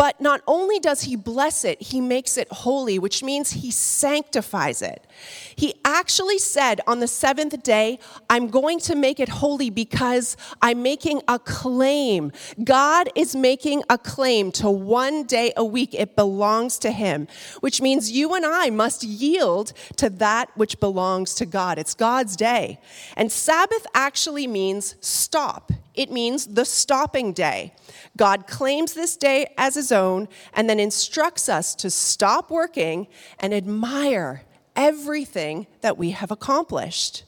But 0.00 0.18
not 0.18 0.40
only 0.46 0.78
does 0.78 1.02
he 1.02 1.14
bless 1.14 1.62
it, 1.62 1.82
he 1.82 2.00
makes 2.00 2.38
it 2.38 2.50
holy, 2.50 2.98
which 2.98 3.22
means 3.22 3.50
he 3.50 3.70
sanctifies 3.70 4.80
it. 4.80 5.06
He 5.54 5.74
actually 5.84 6.38
said 6.38 6.80
on 6.86 7.00
the 7.00 7.06
seventh 7.06 7.62
day, 7.62 7.98
I'm 8.30 8.48
going 8.48 8.78
to 8.78 8.96
make 8.96 9.20
it 9.20 9.28
holy 9.28 9.68
because 9.68 10.38
I'm 10.62 10.82
making 10.82 11.20
a 11.28 11.38
claim. 11.38 12.32
God 12.64 13.10
is 13.14 13.36
making 13.36 13.82
a 13.90 13.98
claim 13.98 14.52
to 14.52 14.70
one 14.70 15.24
day 15.24 15.52
a 15.54 15.66
week. 15.66 15.92
It 15.92 16.16
belongs 16.16 16.78
to 16.78 16.92
him, 16.92 17.28
which 17.60 17.82
means 17.82 18.10
you 18.10 18.32
and 18.32 18.46
I 18.46 18.70
must 18.70 19.04
yield 19.04 19.74
to 19.98 20.08
that 20.08 20.48
which 20.56 20.80
belongs 20.80 21.34
to 21.34 21.44
God. 21.44 21.78
It's 21.78 21.92
God's 21.92 22.36
day. 22.36 22.80
And 23.18 23.30
Sabbath 23.30 23.86
actually 23.92 24.46
means 24.46 24.94
stop. 25.00 25.70
It 26.00 26.10
means 26.10 26.46
the 26.46 26.64
stopping 26.64 27.34
day. 27.34 27.74
God 28.16 28.46
claims 28.46 28.94
this 28.94 29.18
day 29.18 29.52
as 29.58 29.74
his 29.74 29.92
own 29.92 30.28
and 30.54 30.66
then 30.66 30.80
instructs 30.80 31.46
us 31.46 31.74
to 31.74 31.90
stop 31.90 32.50
working 32.50 33.06
and 33.38 33.52
admire 33.52 34.44
everything 34.74 35.66
that 35.82 35.98
we 35.98 36.12
have 36.12 36.30
accomplished. 36.30 37.24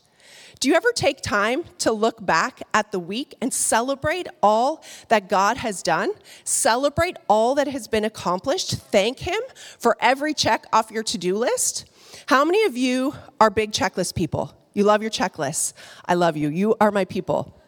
Do 0.58 0.70
you 0.70 0.74
ever 0.74 0.90
take 0.90 1.20
time 1.20 1.64
to 1.80 1.92
look 1.92 2.24
back 2.24 2.62
at 2.72 2.92
the 2.92 2.98
week 2.98 3.34
and 3.42 3.52
celebrate 3.52 4.26
all 4.42 4.82
that 5.08 5.28
God 5.28 5.58
has 5.58 5.82
done? 5.82 6.10
Celebrate 6.44 7.18
all 7.28 7.54
that 7.56 7.68
has 7.68 7.88
been 7.88 8.06
accomplished? 8.06 8.76
Thank 8.76 9.18
Him 9.18 9.42
for 9.78 9.98
every 10.00 10.32
check 10.32 10.64
off 10.72 10.90
your 10.90 11.02
to 11.02 11.18
do 11.18 11.36
list? 11.36 11.84
How 12.24 12.42
many 12.42 12.64
of 12.64 12.74
you 12.74 13.12
are 13.38 13.50
big 13.50 13.72
checklist 13.72 14.14
people? 14.14 14.56
You 14.72 14.84
love 14.84 15.02
your 15.02 15.10
checklists. 15.10 15.74
I 16.06 16.14
love 16.14 16.38
you. 16.38 16.48
You 16.48 16.74
are 16.80 16.90
my 16.90 17.04
people. 17.04 17.61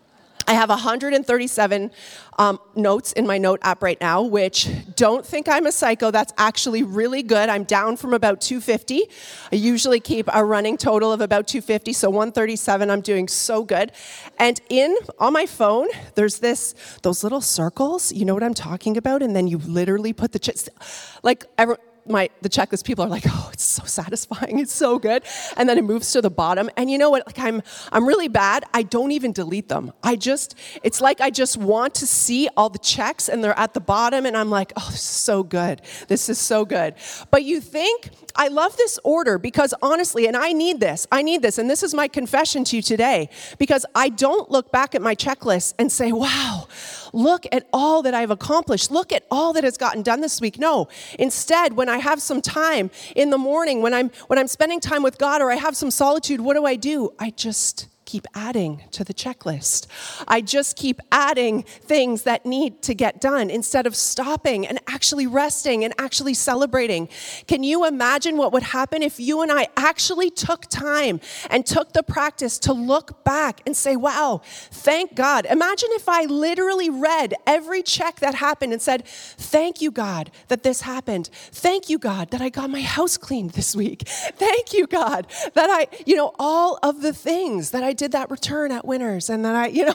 I 0.46 0.54
have 0.54 0.68
137 0.68 1.90
um, 2.38 2.60
notes 2.74 3.12
in 3.12 3.26
my 3.26 3.38
note 3.38 3.60
app 3.62 3.82
right 3.82 4.00
now, 4.00 4.22
which 4.22 4.68
don't 4.94 5.24
think 5.24 5.48
I'm 5.48 5.66
a 5.66 5.72
psycho. 5.72 6.10
That's 6.10 6.32
actually 6.36 6.82
really 6.82 7.22
good. 7.22 7.48
I'm 7.48 7.64
down 7.64 7.96
from 7.96 8.12
about 8.12 8.40
250. 8.40 9.04
I 9.52 9.56
usually 9.56 10.00
keep 10.00 10.28
a 10.32 10.44
running 10.44 10.76
total 10.76 11.12
of 11.12 11.20
about 11.20 11.46
250, 11.46 11.92
so 11.92 12.10
137. 12.10 12.90
I'm 12.90 13.00
doing 13.00 13.28
so 13.28 13.64
good. 13.64 13.92
And 14.38 14.60
in 14.68 14.96
on 15.18 15.32
my 15.32 15.46
phone, 15.46 15.88
there's 16.14 16.40
this 16.40 16.74
those 17.02 17.22
little 17.22 17.40
circles. 17.40 18.12
You 18.12 18.24
know 18.24 18.34
what 18.34 18.42
I'm 18.42 18.54
talking 18.54 18.96
about? 18.96 19.22
And 19.22 19.34
then 19.34 19.46
you 19.46 19.58
literally 19.58 20.12
put 20.12 20.32
the 20.32 20.38
ch- 20.38 20.68
like. 21.22 21.46
Every, 21.56 21.76
my 22.06 22.30
the 22.42 22.48
checklist 22.48 22.84
people 22.84 23.04
are 23.04 23.08
like, 23.08 23.24
oh, 23.26 23.50
it's 23.52 23.64
so 23.64 23.84
satisfying, 23.84 24.58
it's 24.58 24.72
so 24.72 24.98
good, 24.98 25.24
and 25.56 25.68
then 25.68 25.78
it 25.78 25.84
moves 25.84 26.12
to 26.12 26.20
the 26.20 26.30
bottom. 26.30 26.70
And 26.76 26.90
you 26.90 26.98
know 26.98 27.10
what? 27.10 27.26
Like 27.26 27.38
I'm 27.38 27.62
I'm 27.92 28.06
really 28.06 28.28
bad. 28.28 28.64
I 28.72 28.82
don't 28.82 29.12
even 29.12 29.32
delete 29.32 29.68
them. 29.68 29.92
I 30.02 30.16
just 30.16 30.56
it's 30.82 31.00
like 31.00 31.20
I 31.20 31.30
just 31.30 31.56
want 31.56 31.94
to 31.96 32.06
see 32.06 32.48
all 32.56 32.68
the 32.68 32.78
checks, 32.78 33.28
and 33.28 33.42
they're 33.42 33.58
at 33.58 33.74
the 33.74 33.80
bottom, 33.80 34.26
and 34.26 34.36
I'm 34.36 34.50
like, 34.50 34.72
oh, 34.76 34.90
so 34.94 35.42
good. 35.42 35.82
This 36.08 36.28
is 36.28 36.38
so 36.38 36.64
good. 36.64 36.94
But 37.30 37.44
you 37.44 37.60
think 37.60 38.10
I 38.36 38.48
love 38.48 38.76
this 38.76 38.98
order 39.04 39.38
because 39.38 39.74
honestly, 39.82 40.26
and 40.26 40.36
I 40.36 40.52
need 40.52 40.80
this. 40.80 41.06
I 41.10 41.22
need 41.22 41.42
this, 41.42 41.58
and 41.58 41.68
this 41.68 41.82
is 41.82 41.94
my 41.94 42.08
confession 42.08 42.64
to 42.64 42.76
you 42.76 42.82
today 42.82 43.28
because 43.58 43.86
I 43.94 44.08
don't 44.08 44.50
look 44.50 44.72
back 44.72 44.94
at 44.94 45.02
my 45.02 45.14
checklist 45.14 45.74
and 45.78 45.90
say, 45.90 46.12
wow 46.12 46.66
look 47.14 47.46
at 47.52 47.68
all 47.72 48.02
that 48.02 48.14
I've 48.14 48.30
accomplished. 48.30 48.90
Look 48.90 49.12
at 49.12 49.24
all 49.30 49.52
that 49.54 49.64
has 49.64 49.76
gotten 49.76 50.02
done 50.02 50.20
this 50.20 50.40
week. 50.40 50.58
No. 50.58 50.88
Instead, 51.18 51.74
when 51.74 51.88
I 51.88 51.98
have 51.98 52.20
some 52.20 52.42
time 52.42 52.90
in 53.14 53.30
the 53.30 53.38
morning, 53.38 53.80
when 53.80 53.94
I'm 53.94 54.10
when 54.26 54.38
I'm 54.38 54.48
spending 54.48 54.80
time 54.80 55.02
with 55.02 55.18
God 55.18 55.40
or 55.40 55.50
I 55.50 55.56
have 55.56 55.76
some 55.76 55.90
solitude, 55.90 56.40
what 56.40 56.54
do 56.54 56.66
I 56.66 56.76
do? 56.76 57.12
I 57.18 57.30
just 57.30 57.88
keep 58.14 58.28
adding 58.36 58.80
to 58.92 59.02
the 59.02 59.12
checklist. 59.12 59.88
I 60.28 60.40
just 60.40 60.76
keep 60.76 61.00
adding 61.10 61.64
things 61.64 62.22
that 62.22 62.46
need 62.46 62.80
to 62.82 62.94
get 62.94 63.20
done 63.20 63.50
instead 63.50 63.88
of 63.88 63.96
stopping 63.96 64.64
and 64.68 64.78
actually 64.86 65.26
resting 65.26 65.82
and 65.84 65.92
actually 65.98 66.34
celebrating. 66.34 67.08
Can 67.48 67.64
you 67.64 67.84
imagine 67.84 68.36
what 68.36 68.52
would 68.52 68.62
happen 68.62 69.02
if 69.02 69.18
you 69.18 69.42
and 69.42 69.50
I 69.50 69.66
actually 69.76 70.30
took 70.30 70.66
time 70.66 71.18
and 71.50 71.66
took 71.66 71.92
the 71.92 72.04
practice 72.04 72.56
to 72.60 72.72
look 72.72 73.24
back 73.24 73.62
and 73.66 73.76
say, 73.76 73.96
wow, 73.96 74.42
thank 74.44 75.16
God. 75.16 75.44
Imagine 75.46 75.88
if 75.94 76.08
I 76.08 76.26
literally 76.26 76.90
read 76.90 77.34
every 77.48 77.82
check 77.82 78.20
that 78.20 78.36
happened 78.36 78.72
and 78.72 78.80
said, 78.80 79.08
thank 79.08 79.82
you, 79.82 79.90
God, 79.90 80.30
that 80.46 80.62
this 80.62 80.82
happened. 80.82 81.30
Thank 81.50 81.88
you, 81.90 81.98
God, 81.98 82.30
that 82.30 82.40
I 82.40 82.48
got 82.48 82.70
my 82.70 82.82
house 82.82 83.16
cleaned 83.16 83.50
this 83.50 83.74
week. 83.74 84.06
Thank 84.06 84.72
you, 84.72 84.86
God, 84.86 85.26
that 85.54 85.68
I, 85.68 85.88
you 86.06 86.14
know, 86.14 86.32
all 86.38 86.78
of 86.80 87.02
the 87.02 87.12
things 87.12 87.72
that 87.72 87.82
I 87.82 87.92
did 87.92 88.03
that 88.12 88.30
return 88.30 88.72
at 88.72 88.84
Winners 88.84 89.30
and 89.30 89.44
that 89.44 89.54
I, 89.54 89.66
you 89.78 89.86
know, 89.86 89.94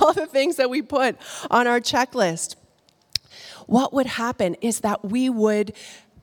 all 0.00 0.12
the 0.12 0.26
things 0.26 0.56
that 0.56 0.70
we 0.70 0.82
put 0.82 1.16
on 1.50 1.66
our 1.66 1.80
checklist. 1.80 2.56
What 3.66 3.92
would 3.92 4.06
happen 4.06 4.54
is 4.60 4.80
that 4.80 5.04
we 5.04 5.28
would 5.28 5.72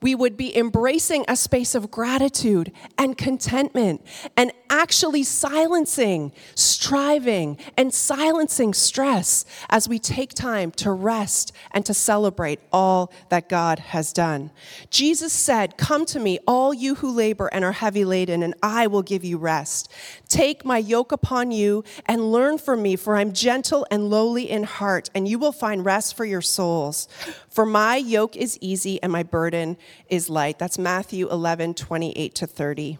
we 0.00 0.14
would 0.14 0.36
be 0.36 0.54
embracing 0.54 1.24
a 1.28 1.36
space 1.36 1.74
of 1.74 1.90
gratitude 1.90 2.70
and 2.98 3.16
contentment 3.16 4.06
and 4.36 4.52
actually 4.74 5.22
silencing 5.22 6.32
striving 6.56 7.56
and 7.76 7.94
silencing 7.94 8.74
stress 8.74 9.44
as 9.70 9.88
we 9.88 9.98
take 10.00 10.34
time 10.34 10.70
to 10.72 10.90
rest 10.90 11.52
and 11.70 11.86
to 11.86 11.94
celebrate 11.94 12.58
all 12.72 13.12
that 13.28 13.48
God 13.48 13.78
has 13.78 14.12
done. 14.12 14.50
Jesus 14.90 15.32
said, 15.32 15.76
Come 15.76 16.04
to 16.06 16.18
me, 16.18 16.40
all 16.46 16.74
you 16.74 16.96
who 16.96 17.10
labor 17.10 17.48
and 17.52 17.64
are 17.64 17.72
heavy 17.72 18.04
laden, 18.04 18.42
and 18.42 18.54
I 18.62 18.88
will 18.88 19.02
give 19.02 19.24
you 19.24 19.38
rest. 19.38 19.90
Take 20.28 20.64
my 20.64 20.78
yoke 20.78 21.12
upon 21.12 21.52
you 21.52 21.84
and 22.06 22.32
learn 22.32 22.58
from 22.58 22.82
me, 22.82 22.96
for 22.96 23.16
I'm 23.16 23.32
gentle 23.32 23.86
and 23.92 24.10
lowly 24.10 24.50
in 24.50 24.64
heart, 24.64 25.08
and 25.14 25.28
you 25.28 25.38
will 25.38 25.52
find 25.52 25.84
rest 25.84 26.16
for 26.16 26.24
your 26.24 26.42
souls. 26.42 27.08
For 27.48 27.64
my 27.64 27.96
yoke 27.96 28.36
is 28.36 28.58
easy 28.60 29.00
and 29.02 29.12
my 29.12 29.22
burden 29.22 29.76
is 30.08 30.28
light. 30.28 30.58
That's 30.58 30.78
Matthew 30.78 31.30
11, 31.30 31.74
28 31.74 32.34
to 32.34 32.46
30. 32.46 32.98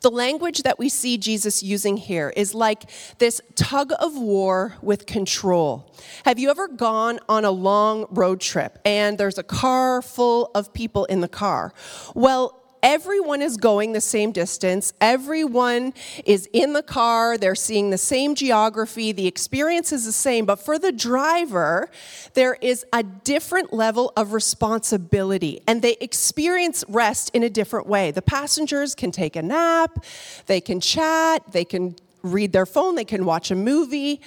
The 0.00 0.10
language 0.10 0.62
that 0.62 0.78
we 0.78 0.88
see 0.88 1.18
Jesus 1.18 1.62
using 1.62 1.96
here 1.96 2.32
is 2.36 2.54
like 2.54 2.88
this 3.18 3.40
tug 3.56 3.92
of 3.98 4.16
war 4.16 4.76
with 4.80 5.06
control. 5.06 5.92
Have 6.24 6.38
you 6.38 6.50
ever 6.50 6.68
gone 6.68 7.18
on 7.28 7.44
a 7.44 7.50
long 7.50 8.06
road 8.10 8.40
trip 8.40 8.78
and 8.84 9.18
there's 9.18 9.38
a 9.38 9.42
car 9.42 10.00
full 10.00 10.50
of 10.54 10.72
people 10.72 11.04
in 11.06 11.20
the 11.20 11.28
car? 11.28 11.72
Well, 12.14 12.62
everyone 12.82 13.42
is 13.42 13.56
going 13.56 13.92
the 13.92 14.00
same 14.00 14.32
distance. 14.32 14.92
Everyone 15.00 15.92
is 16.24 16.48
in 16.52 16.72
the 16.72 16.82
car. 16.82 17.38
They're 17.38 17.54
seeing 17.54 17.90
the 17.90 17.98
same 17.98 18.34
geography. 18.34 19.12
The 19.12 19.26
experience 19.26 19.92
is 19.92 20.04
the 20.04 20.12
same. 20.12 20.46
But 20.46 20.56
for 20.56 20.78
the 20.78 20.92
driver, 20.92 21.90
there 22.34 22.54
is 22.60 22.84
a 22.92 23.02
different 23.02 23.72
level 23.72 24.12
of 24.16 24.32
responsibility 24.32 25.60
and 25.66 25.82
they 25.82 25.96
experience 26.00 26.84
rest 26.88 27.30
in 27.34 27.42
a 27.42 27.50
different 27.50 27.86
way. 27.86 28.10
The 28.10 28.22
passengers 28.22 28.94
can 28.94 29.10
take 29.10 29.36
a 29.36 29.42
nap, 29.42 30.04
they 30.46 30.60
can 30.60 30.80
chat, 30.80 31.42
they 31.52 31.64
can 31.64 31.96
read 32.22 32.52
their 32.52 32.66
phone, 32.66 32.94
they 32.94 33.04
can 33.04 33.24
watch 33.24 33.50
a 33.50 33.54
movie 33.54 34.20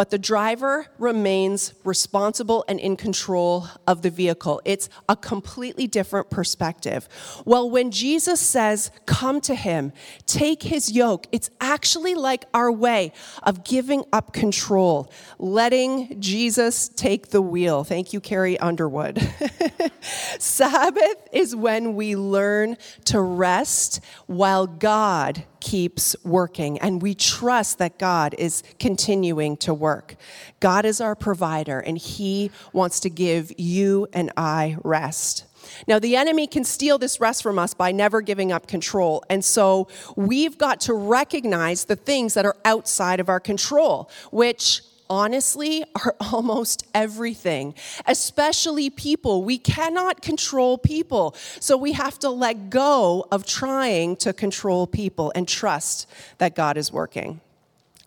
but 0.00 0.08
the 0.08 0.18
driver 0.18 0.86
remains 0.96 1.74
responsible 1.84 2.64
and 2.66 2.80
in 2.80 2.96
control 2.96 3.68
of 3.86 4.00
the 4.00 4.08
vehicle. 4.08 4.62
It's 4.64 4.88
a 5.10 5.14
completely 5.14 5.86
different 5.86 6.30
perspective. 6.30 7.06
Well, 7.44 7.68
when 7.68 7.90
Jesus 7.90 8.40
says, 8.40 8.90
Come 9.04 9.42
to 9.42 9.54
him, 9.54 9.92
take 10.24 10.62
his 10.62 10.90
yoke, 10.90 11.26
it's 11.32 11.50
actually 11.60 12.14
like 12.14 12.46
our 12.54 12.72
way 12.72 13.12
of 13.42 13.62
giving 13.62 14.04
up 14.10 14.32
control, 14.32 15.12
letting 15.38 16.18
Jesus 16.18 16.88
take 16.88 17.28
the 17.28 17.42
wheel. 17.42 17.84
Thank 17.84 18.14
you, 18.14 18.22
Carrie 18.22 18.58
Underwood. 18.58 19.20
Sabbath 20.38 21.28
is 21.30 21.54
when 21.54 21.94
we 21.94 22.16
learn 22.16 22.78
to 23.04 23.20
rest 23.20 24.02
while 24.26 24.66
God 24.66 25.44
keeps 25.60 26.16
working, 26.24 26.78
and 26.78 27.02
we 27.02 27.14
trust 27.14 27.78
that 27.78 27.98
God 27.98 28.34
is 28.38 28.62
continuing 28.78 29.56
to 29.58 29.74
work. 29.74 30.16
God 30.60 30.84
is 30.84 31.00
our 31.00 31.14
provider, 31.14 31.80
and 31.80 31.98
He 31.98 32.50
wants 32.72 33.00
to 33.00 33.10
give 33.10 33.52
you 33.58 34.06
and 34.12 34.32
I 34.36 34.76
rest. 34.82 35.44
Now, 35.86 35.98
the 35.98 36.16
enemy 36.16 36.46
can 36.46 36.64
steal 36.64 36.98
this 36.98 37.20
rest 37.20 37.42
from 37.42 37.58
us 37.58 37.74
by 37.74 37.92
never 37.92 38.20
giving 38.20 38.50
up 38.52 38.66
control. 38.66 39.22
And 39.28 39.44
so 39.44 39.88
we've 40.16 40.56
got 40.58 40.80
to 40.82 40.94
recognize 40.94 41.84
the 41.84 41.96
things 41.96 42.34
that 42.34 42.46
are 42.46 42.56
outside 42.64 43.20
of 43.20 43.28
our 43.28 43.40
control, 43.40 44.10
which 44.30 44.82
honestly 45.10 45.84
are 45.96 46.16
almost 46.32 46.86
everything, 46.94 47.74
especially 48.06 48.88
people. 48.88 49.42
We 49.44 49.58
cannot 49.58 50.22
control 50.22 50.78
people. 50.78 51.34
So 51.58 51.76
we 51.76 51.92
have 51.92 52.18
to 52.20 52.30
let 52.30 52.70
go 52.70 53.26
of 53.30 53.44
trying 53.44 54.16
to 54.16 54.32
control 54.32 54.86
people 54.86 55.32
and 55.34 55.46
trust 55.46 56.08
that 56.38 56.54
God 56.54 56.78
is 56.78 56.90
working. 56.90 57.40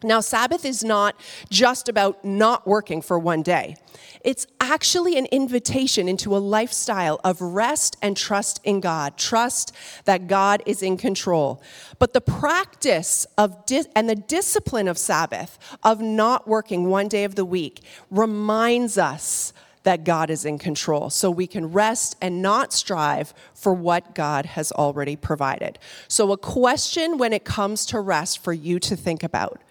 Now, 0.04 0.20
Sabbath 0.20 0.66
is 0.66 0.84
not 0.84 1.16
just 1.50 1.90
about 1.90 2.24
not 2.24 2.68
working 2.68 3.02
for 3.02 3.18
one 3.18 3.42
day. 3.42 3.76
It's 4.24 4.48
actually 4.62 5.18
an 5.18 5.26
invitation 5.28 6.08
into 6.08 6.36
a 6.36 6.40
lifestyle 6.40 7.20
of 7.24 7.42
rest 7.42 7.98
and 8.02 8.16
trust 8.16 8.62
in 8.64 8.80
God, 8.80 9.18
trust 9.18 9.74
that 10.06 10.28
God 10.28 10.64
is 10.66 10.82
in 10.82 10.98
control. 10.98 11.62
But 12.00 12.14
the 12.14 12.22
practice 12.22 13.26
of 13.38 13.66
di- 13.66 13.86
and 13.96 14.10
the 14.10 14.16
discipline 14.16 14.88
of 14.88 14.98
Sabbath, 14.98 15.60
of 15.84 16.00
not 16.00 16.48
working 16.48 16.90
one 16.90 17.08
day 17.08 17.26
of 17.26 17.36
the 17.36 17.46
week, 17.46 17.82
reminds 18.10 18.98
us 18.98 19.54
that 19.84 20.04
God 20.04 20.30
is 20.30 20.46
in 20.46 20.58
control. 20.58 21.10
So 21.10 21.30
we 21.30 21.48
can 21.48 21.72
rest 21.72 22.16
and 22.22 22.42
not 22.42 22.74
strive 22.74 23.34
for 23.54 23.74
what 23.74 24.16
God 24.16 24.46
has 24.46 24.72
already 24.72 25.16
provided. 25.16 25.80
So, 26.08 26.32
a 26.32 26.38
question 26.38 27.18
when 27.18 27.34
it 27.34 27.46
comes 27.46 27.86
to 27.88 28.00
rest 28.00 28.44
for 28.44 28.54
you 28.54 28.80
to 28.80 28.96
think 28.96 29.24
about 29.24 29.62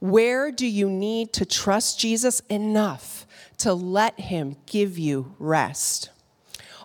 where 0.00 0.52
do 0.52 0.66
you 0.66 0.88
need 0.88 1.32
to 1.34 1.44
trust 1.44 1.98
Jesus 1.98 2.40
enough 2.48 3.26
to 3.58 3.74
let 3.74 4.18
Him 4.20 4.56
give 4.66 4.96
you 4.96 5.34
rest? 5.38 6.10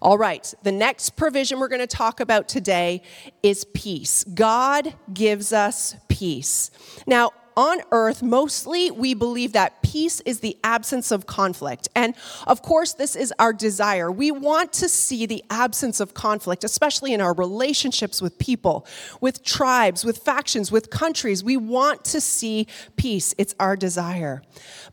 All 0.02 0.18
right, 0.18 0.54
the 0.64 0.72
next 0.72 1.12
provision 1.16 1.60
we're 1.60 1.70
going 1.70 1.80
to 1.80 1.88
talk 1.88 2.20
about 2.20 2.50
today 2.50 3.04
is 3.42 3.64
peace. 3.64 4.26
God 4.26 4.94
gives 5.14 5.54
us 5.54 5.96
peace. 6.10 6.72
Now, 7.08 7.32
on 7.56 7.82
earth, 7.92 8.22
mostly 8.22 8.92
we 8.92 9.14
believe 9.14 9.54
that 9.54 9.82
peace 9.82 10.22
is 10.22 10.40
the 10.40 10.58
absence 10.64 11.12
of 11.12 11.26
conflict. 11.26 11.88
And 11.96 12.16
of 12.48 12.62
course, 12.62 12.94
this 12.94 13.16
is 13.16 13.34
our 13.40 13.54
desire. 13.54 14.12
We 14.12 14.32
want 14.32 14.74
to 14.74 14.90
see 14.90 15.26
the 15.26 15.44
absence 15.50 16.00
of 16.00 16.14
conflict, 16.14 16.64
especially 16.64 17.14
in 17.14 17.22
our 17.22 17.34
relationships 17.34 18.22
with 18.22 18.38
people, 18.40 18.86
with 19.22 19.44
tribes, 19.44 20.04
with 20.04 20.18
factions, 20.20 20.72
with 20.72 20.90
countries. 20.90 21.44
We 21.44 21.58
want 21.58 22.04
to 22.06 22.22
see 22.22 22.68
peace. 22.96 23.34
It's 23.38 23.56
our 23.60 23.76
desire. 23.76 24.42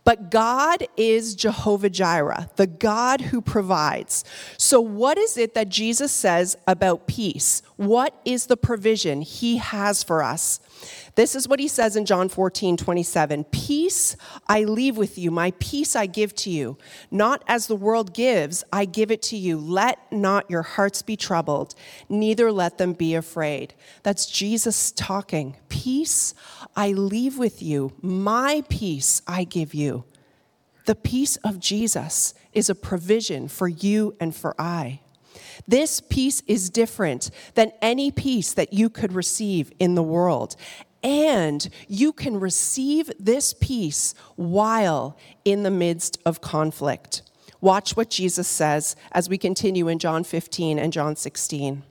But 0.05 0.31
God 0.31 0.87
is 0.97 1.35
Jehovah 1.35 1.91
Jireh, 1.91 2.51
the 2.57 2.67
God 2.67 3.21
who 3.21 3.41
provides. 3.41 4.25
So, 4.57 4.81
what 4.81 5.19
is 5.19 5.37
it 5.37 5.55
that 5.55 5.69
Jesus 5.69 6.13
says 6.13 6.57
about 6.67 7.07
peace? 7.07 7.63
What 7.77 8.15
is 8.25 8.47
the 8.47 8.57
provision 8.57 9.23
he 9.23 9.59
has 9.59 10.03
for 10.03 10.23
us? 10.23 10.61
This 11.15 11.35
is 11.35 11.49
what 11.49 11.61
he 11.61 11.69
says 11.69 11.97
in 11.97 12.05
John 12.05 12.29
14, 12.29 12.77
27. 12.77 13.45
Peace 13.45 14.17
I 14.49 14.65
leave 14.65 14.97
with 14.97 15.19
you, 15.19 15.31
my 15.31 15.53
peace 15.59 15.97
I 15.97 16.07
give 16.07 16.35
to 16.37 16.51
you. 16.51 16.79
Not 17.11 17.43
as 17.47 17.67
the 17.67 17.77
world 17.77 18.15
gives, 18.15 18.65
I 18.73 18.85
give 18.85 19.11
it 19.11 19.23
to 19.23 19.37
you. 19.37 19.59
Let 19.59 19.99
not 20.13 20.51
your 20.51 20.63
hearts 20.63 21.03
be 21.03 21.17
troubled, 21.17 21.75
neither 22.09 22.53
let 22.53 22.79
them 22.79 22.93
be 22.93 23.15
afraid. 23.15 23.75
That's 24.03 24.27
Jesus 24.27 24.93
talking. 24.93 25.57
Peace 25.69 26.35
I 26.77 26.93
leave 26.93 27.39
with 27.39 27.63
you, 27.63 27.93
my 28.01 28.63
peace 28.69 29.23
I 29.27 29.45
give 29.45 29.75
you. 29.75 30.05
The 30.87 30.95
peace 30.95 31.37
of 31.37 31.61
Jesus 31.61 32.35
is 32.53 32.71
a 32.71 32.75
provision 32.75 33.49
for 33.49 33.69
you 33.69 34.17
and 34.19 34.35
for 34.35 34.61
I. 34.61 35.01
This 35.67 36.01
peace 36.01 36.43
is 36.47 36.71
different 36.71 37.31
than 37.55 37.73
any 37.81 38.11
peace 38.11 38.53
that 38.53 38.73
you 38.73 38.91
could 38.91 39.13
receive 39.13 39.73
in 39.79 39.95
the 39.95 40.03
world. 40.03 40.57
And 41.03 41.69
you 41.89 42.13
can 42.13 42.39
receive 42.39 43.11
this 43.19 43.55
peace 43.55 44.15
while 44.37 45.17
in 45.45 45.63
the 45.63 45.71
midst 45.71 46.19
of 46.27 46.41
conflict. 46.41 47.23
Watch 47.61 47.97
what 47.97 48.11
Jesus 48.11 48.49
says 48.49 48.97
as 49.13 49.29
we 49.29 49.39
continue 49.39 49.89
in 49.89 49.99
John 49.99 50.25
15 50.25 50.79
and 50.79 50.93
John 50.93 51.17
16. 51.17 51.83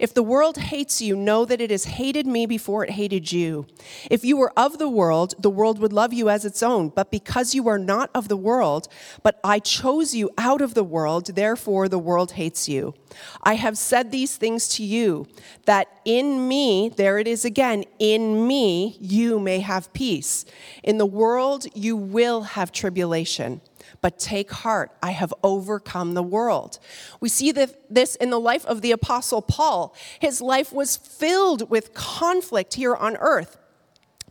If 0.00 0.14
the 0.14 0.22
world 0.22 0.56
hates 0.56 1.00
you, 1.00 1.16
know 1.16 1.44
that 1.44 1.60
it 1.60 1.70
has 1.70 1.84
hated 1.84 2.26
me 2.26 2.46
before 2.46 2.84
it 2.84 2.90
hated 2.90 3.32
you. 3.32 3.66
If 4.10 4.24
you 4.24 4.36
were 4.36 4.52
of 4.56 4.78
the 4.78 4.88
world, 4.88 5.34
the 5.38 5.50
world 5.50 5.78
would 5.78 5.92
love 5.92 6.12
you 6.12 6.28
as 6.28 6.44
its 6.44 6.62
own. 6.62 6.88
But 6.88 7.10
because 7.10 7.54
you 7.54 7.68
are 7.68 7.78
not 7.78 8.10
of 8.14 8.28
the 8.28 8.36
world, 8.36 8.88
but 9.22 9.38
I 9.44 9.58
chose 9.58 10.14
you 10.14 10.30
out 10.38 10.60
of 10.60 10.74
the 10.74 10.84
world, 10.84 11.34
therefore 11.34 11.88
the 11.88 11.98
world 11.98 12.32
hates 12.32 12.68
you. 12.68 12.94
I 13.42 13.54
have 13.56 13.76
said 13.76 14.10
these 14.10 14.36
things 14.36 14.68
to 14.76 14.84
you, 14.84 15.26
that 15.66 15.88
in 16.04 16.48
me, 16.48 16.88
there 16.88 17.18
it 17.18 17.28
is 17.28 17.44
again, 17.44 17.84
in 17.98 18.46
me 18.46 18.96
you 19.00 19.38
may 19.38 19.60
have 19.60 19.92
peace. 19.92 20.44
In 20.82 20.98
the 20.98 21.06
world 21.06 21.66
you 21.74 21.96
will 21.96 22.42
have 22.42 22.72
tribulation 22.72 23.60
but 24.00 24.18
take 24.18 24.50
heart, 24.50 24.90
I 25.02 25.12
have 25.12 25.32
overcome 25.42 26.14
the 26.14 26.22
world. 26.22 26.78
We 27.20 27.28
see 27.28 27.52
this 27.52 28.16
in 28.16 28.30
the 28.30 28.40
life 28.40 28.64
of 28.66 28.82
the 28.82 28.92
Apostle 28.92 29.42
Paul. 29.42 29.94
His 30.20 30.40
life 30.40 30.72
was 30.72 30.96
filled 30.96 31.70
with 31.70 31.94
conflict 31.94 32.74
here 32.74 32.94
on 32.94 33.16
earth. 33.16 33.58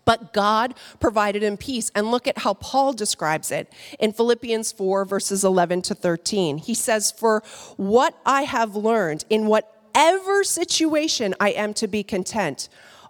But 0.04 0.34
God 0.34 0.74
provided 1.00 1.44
him 1.44 1.58
peace. 1.58 1.92
And 1.94 2.12
look 2.12 2.28
at 2.28 2.40
how 2.40 2.56
Paul 2.56 2.94
describes 2.94 3.52
it 3.52 3.72
in 4.00 4.14
Philippians 4.14 4.72
4, 4.72 5.06
verses 5.06 5.44
11 5.44 5.84
to 5.84 5.96
13. 5.96 6.58
He 6.58 6.74
says, 6.74 7.12
For 7.12 7.44
what 7.78 8.18
I 8.26 8.44
have 8.44 8.76
learned, 8.76 9.26
in 9.30 9.46
whatever 9.46 10.44
situation 10.44 11.36
I 11.40 11.52
am 11.52 11.74
to 11.76 11.88
be 11.88 12.04
content, 12.04 12.68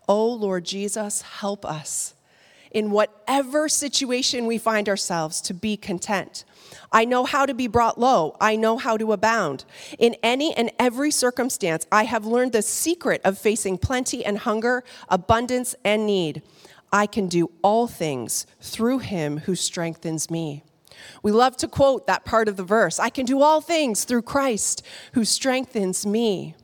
oh 0.07 0.27
Lord 0.27 0.65
Jesus, 0.65 1.21
help 1.21 1.65
us 1.65 2.13
in 2.71 2.91
whatever 2.91 3.69
situation 3.69 4.45
we 4.45 4.57
find 4.57 4.89
ourselves 4.89 5.41
to 5.41 5.53
be 5.53 5.77
content. 5.77 6.43
I 6.91 7.05
know 7.05 7.25
how 7.25 7.45
to 7.45 7.53
be 7.53 7.67
brought 7.67 7.99
low. 7.99 8.35
I 8.39 8.55
know 8.55 8.77
how 8.77 8.97
to 8.97 9.13
abound. 9.13 9.65
In 9.97 10.15
any 10.23 10.53
and 10.55 10.71
every 10.79 11.11
circumstance, 11.11 11.85
I 11.91 12.03
have 12.03 12.25
learned 12.25 12.51
the 12.51 12.61
secret 12.61 13.21
of 13.23 13.37
facing 13.37 13.77
plenty 13.77 14.25
and 14.25 14.39
hunger, 14.39 14.83
abundance 15.09 15.75
and 15.83 16.05
need. 16.05 16.41
I 16.91 17.07
can 17.07 17.27
do 17.27 17.51
all 17.61 17.87
things 17.87 18.45
through 18.59 18.99
him 18.99 19.39
who 19.39 19.55
strengthens 19.55 20.29
me. 20.29 20.63
We 21.23 21.31
love 21.31 21.57
to 21.57 21.67
quote 21.67 22.07
that 22.07 22.25
part 22.25 22.47
of 22.47 22.57
the 22.57 22.63
verse 22.63 22.99
I 22.99 23.09
can 23.09 23.25
do 23.25 23.41
all 23.41 23.61
things 23.61 24.03
through 24.03 24.23
Christ 24.23 24.85
who 25.13 25.25
strengthens 25.25 26.05
me. 26.05 26.55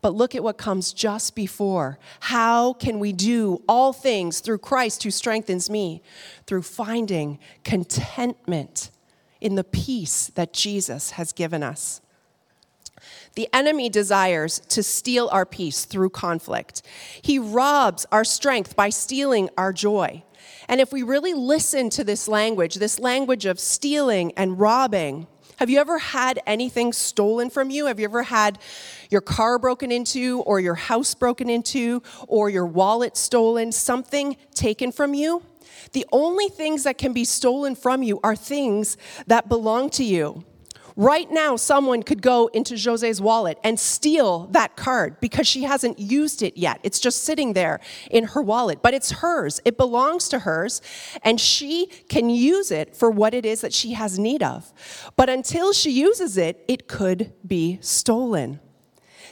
But 0.00 0.14
look 0.14 0.34
at 0.34 0.44
what 0.44 0.58
comes 0.58 0.92
just 0.92 1.34
before. 1.34 1.98
How 2.20 2.72
can 2.72 3.00
we 3.00 3.12
do 3.12 3.62
all 3.68 3.92
things 3.92 4.40
through 4.40 4.58
Christ 4.58 5.02
who 5.02 5.10
strengthens 5.10 5.68
me? 5.68 6.02
Through 6.46 6.62
finding 6.62 7.38
contentment 7.64 8.90
in 9.40 9.56
the 9.56 9.64
peace 9.64 10.28
that 10.34 10.52
Jesus 10.52 11.12
has 11.12 11.32
given 11.32 11.62
us. 11.62 12.00
The 13.34 13.48
enemy 13.52 13.88
desires 13.88 14.58
to 14.70 14.82
steal 14.82 15.28
our 15.30 15.46
peace 15.46 15.84
through 15.84 16.10
conflict. 16.10 16.82
He 17.22 17.38
robs 17.38 18.06
our 18.10 18.24
strength 18.24 18.74
by 18.74 18.90
stealing 18.90 19.48
our 19.56 19.72
joy. 19.72 20.24
And 20.68 20.80
if 20.80 20.92
we 20.92 21.02
really 21.02 21.34
listen 21.34 21.90
to 21.90 22.04
this 22.04 22.28
language, 22.28 22.76
this 22.76 22.98
language 22.98 23.46
of 23.46 23.60
stealing 23.60 24.32
and 24.36 24.58
robbing, 24.58 25.26
Have 25.58 25.68
you 25.70 25.80
ever 25.80 25.98
had 25.98 26.40
anything 26.46 26.92
stolen 26.92 27.50
from 27.50 27.68
you? 27.68 27.86
Have 27.86 27.98
you 27.98 28.04
ever 28.04 28.22
had 28.22 28.60
your 29.10 29.20
car 29.20 29.58
broken 29.58 29.90
into, 29.90 30.40
or 30.42 30.60
your 30.60 30.76
house 30.76 31.16
broken 31.16 31.50
into, 31.50 32.00
or 32.28 32.48
your 32.48 32.64
wallet 32.64 33.16
stolen, 33.16 33.72
something 33.72 34.36
taken 34.54 34.92
from 34.92 35.14
you? 35.14 35.42
The 35.94 36.06
only 36.12 36.48
things 36.48 36.84
that 36.84 36.96
can 36.96 37.12
be 37.12 37.24
stolen 37.24 37.74
from 37.74 38.04
you 38.04 38.20
are 38.22 38.36
things 38.36 38.96
that 39.26 39.48
belong 39.48 39.90
to 39.90 40.04
you. 40.04 40.44
Right 40.98 41.30
now, 41.30 41.54
someone 41.54 42.02
could 42.02 42.22
go 42.22 42.48
into 42.48 42.76
Jose's 42.76 43.20
wallet 43.20 43.60
and 43.62 43.78
steal 43.78 44.48
that 44.48 44.74
card 44.74 45.20
because 45.20 45.46
she 45.46 45.62
hasn't 45.62 46.00
used 46.00 46.42
it 46.42 46.56
yet. 46.56 46.80
It's 46.82 46.98
just 46.98 47.22
sitting 47.22 47.52
there 47.52 47.78
in 48.10 48.24
her 48.24 48.42
wallet, 48.42 48.82
but 48.82 48.94
it's 48.94 49.12
hers. 49.12 49.60
It 49.64 49.76
belongs 49.78 50.28
to 50.30 50.40
hers, 50.40 50.82
and 51.22 51.40
she 51.40 51.86
can 52.08 52.30
use 52.30 52.72
it 52.72 52.96
for 52.96 53.12
what 53.12 53.32
it 53.32 53.46
is 53.46 53.60
that 53.60 53.72
she 53.72 53.92
has 53.92 54.18
need 54.18 54.42
of. 54.42 54.72
But 55.14 55.30
until 55.30 55.72
she 55.72 55.92
uses 55.92 56.36
it, 56.36 56.64
it 56.66 56.88
could 56.88 57.32
be 57.46 57.78
stolen. 57.80 58.58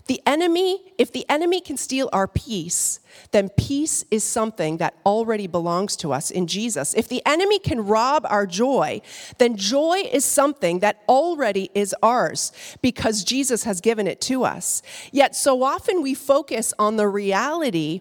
The 0.06 0.20
enemy, 0.26 0.94
if 0.98 1.12
the 1.12 1.28
enemy 1.28 1.60
can 1.60 1.76
steal 1.76 2.08
our 2.12 2.28
peace, 2.28 3.00
then 3.32 3.48
peace 3.48 4.04
is 4.10 4.22
something 4.24 4.76
that 4.76 4.94
already 5.04 5.46
belongs 5.46 5.96
to 5.96 6.12
us 6.12 6.30
in 6.30 6.46
Jesus. 6.46 6.94
If 6.94 7.08
the 7.08 7.22
enemy 7.26 7.58
can 7.58 7.84
rob 7.84 8.24
our 8.28 8.46
joy, 8.46 9.00
then 9.38 9.56
joy 9.56 10.02
is 10.10 10.24
something 10.24 10.80
that 10.80 11.02
already 11.08 11.70
is 11.74 11.94
ours 12.02 12.52
because 12.82 13.24
Jesus 13.24 13.64
has 13.64 13.80
given 13.80 14.06
it 14.06 14.20
to 14.22 14.44
us. 14.44 14.82
Yet 15.12 15.34
so 15.34 15.62
often 15.62 16.02
we 16.02 16.14
focus 16.14 16.72
on 16.78 16.96
the 16.96 17.08
reality 17.08 18.00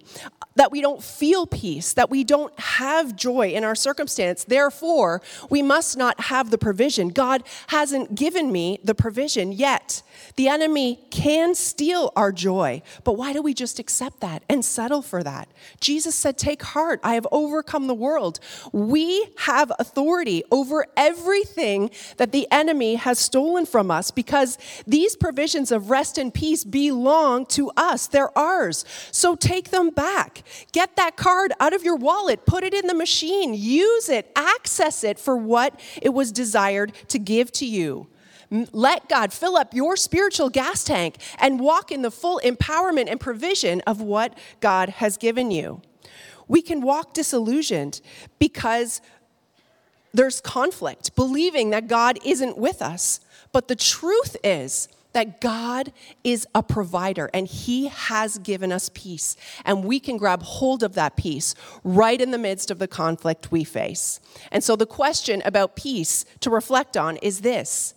that 0.55 0.71
we 0.71 0.81
don't 0.81 1.03
feel 1.03 1.45
peace, 1.45 1.93
that 1.93 2.09
we 2.09 2.23
don't 2.23 2.57
have 2.59 3.15
joy 3.15 3.49
in 3.49 3.63
our 3.63 3.75
circumstance. 3.75 4.45
Therefore, 4.45 5.21
we 5.49 5.61
must 5.61 5.97
not 5.97 6.19
have 6.21 6.49
the 6.49 6.57
provision. 6.57 7.09
God 7.09 7.43
hasn't 7.67 8.15
given 8.15 8.51
me 8.51 8.79
the 8.83 8.95
provision 8.95 9.51
yet. 9.51 10.01
The 10.37 10.47
enemy 10.47 10.99
can 11.11 11.55
steal 11.95 12.11
our 12.15 12.31
joy, 12.31 12.81
but 13.03 13.13
why 13.13 13.31
do 13.31 13.41
we 13.41 13.53
just 13.53 13.79
accept 13.79 14.19
that 14.19 14.43
and 14.49 14.63
settle 14.65 15.01
for 15.01 15.23
that? 15.23 15.47
Jesus 15.79 16.13
said, 16.13 16.37
Take 16.37 16.61
heart, 16.61 16.99
I 17.03 17.13
have 17.13 17.27
overcome 17.31 17.87
the 17.87 17.93
world. 17.93 18.39
We 18.73 19.27
have 19.37 19.71
authority 19.79 20.43
over 20.51 20.87
everything 20.97 21.91
that 22.17 22.31
the 22.31 22.47
enemy 22.51 22.95
has 22.95 23.17
stolen 23.17 23.65
from 23.65 23.91
us 23.91 24.11
because 24.11 24.57
these 24.85 25.15
provisions 25.15 25.71
of 25.71 25.89
rest 25.89 26.17
and 26.17 26.33
peace 26.33 26.63
belong 26.65 27.45
to 27.47 27.71
us. 27.77 28.07
They're 28.07 28.37
ours. 28.37 28.83
So 29.11 29.35
take 29.35 29.69
them 29.69 29.89
back. 29.89 30.43
Get 30.73 30.97
that 30.97 31.15
card 31.15 31.53
out 31.59 31.73
of 31.73 31.83
your 31.83 31.95
wallet, 31.95 32.45
put 32.45 32.63
it 32.63 32.73
in 32.73 32.87
the 32.87 32.93
machine, 32.93 33.53
use 33.53 34.09
it, 34.09 34.29
access 34.35 35.03
it 35.03 35.17
for 35.17 35.37
what 35.37 35.79
it 36.01 36.09
was 36.09 36.31
desired 36.31 36.91
to 37.07 37.19
give 37.19 37.51
to 37.53 37.65
you. 37.65 38.07
Let 38.49 39.09
God 39.09 39.33
fill 39.33 39.57
up 39.57 39.73
your 39.73 39.95
spiritual 39.95 40.49
gas 40.49 40.83
tank 40.83 41.15
and 41.39 41.59
walk 41.59 41.91
in 41.91 42.01
the 42.01 42.11
full 42.11 42.39
empowerment 42.43 43.09
and 43.09 43.19
provision 43.19 43.81
of 43.81 44.01
what 44.01 44.37
God 44.59 44.89
has 44.89 45.17
given 45.17 45.51
you. 45.51 45.81
We 46.47 46.61
can 46.61 46.81
walk 46.81 47.13
disillusioned 47.13 48.01
because 48.39 49.01
there's 50.13 50.41
conflict, 50.41 51.15
believing 51.15 51.71
that 51.71 51.87
God 51.87 52.19
isn't 52.23 52.57
with 52.57 52.81
us. 52.81 53.19
But 53.51 53.67
the 53.67 53.75
truth 53.75 54.37
is 54.43 54.87
that 55.15 55.39
God 55.39 55.93
is 56.25 56.45
a 56.53 56.61
provider 56.61 57.29
and 57.33 57.47
He 57.47 57.87
has 57.87 58.37
given 58.37 58.71
us 58.71 58.89
peace. 58.93 59.35
And 59.63 59.85
we 59.85 59.99
can 59.99 60.17
grab 60.17 60.43
hold 60.43 60.83
of 60.83 60.93
that 60.95 61.15
peace 61.15 61.55
right 61.83 62.19
in 62.19 62.31
the 62.31 62.37
midst 62.37 62.69
of 62.69 62.79
the 62.79 62.87
conflict 62.87 63.51
we 63.51 63.63
face. 63.63 64.19
And 64.51 64.63
so 64.63 64.75
the 64.75 64.85
question 64.85 65.41
about 65.45 65.75
peace 65.75 66.25
to 66.41 66.49
reflect 66.49 66.97
on 66.97 67.15
is 67.17 67.41
this 67.41 67.94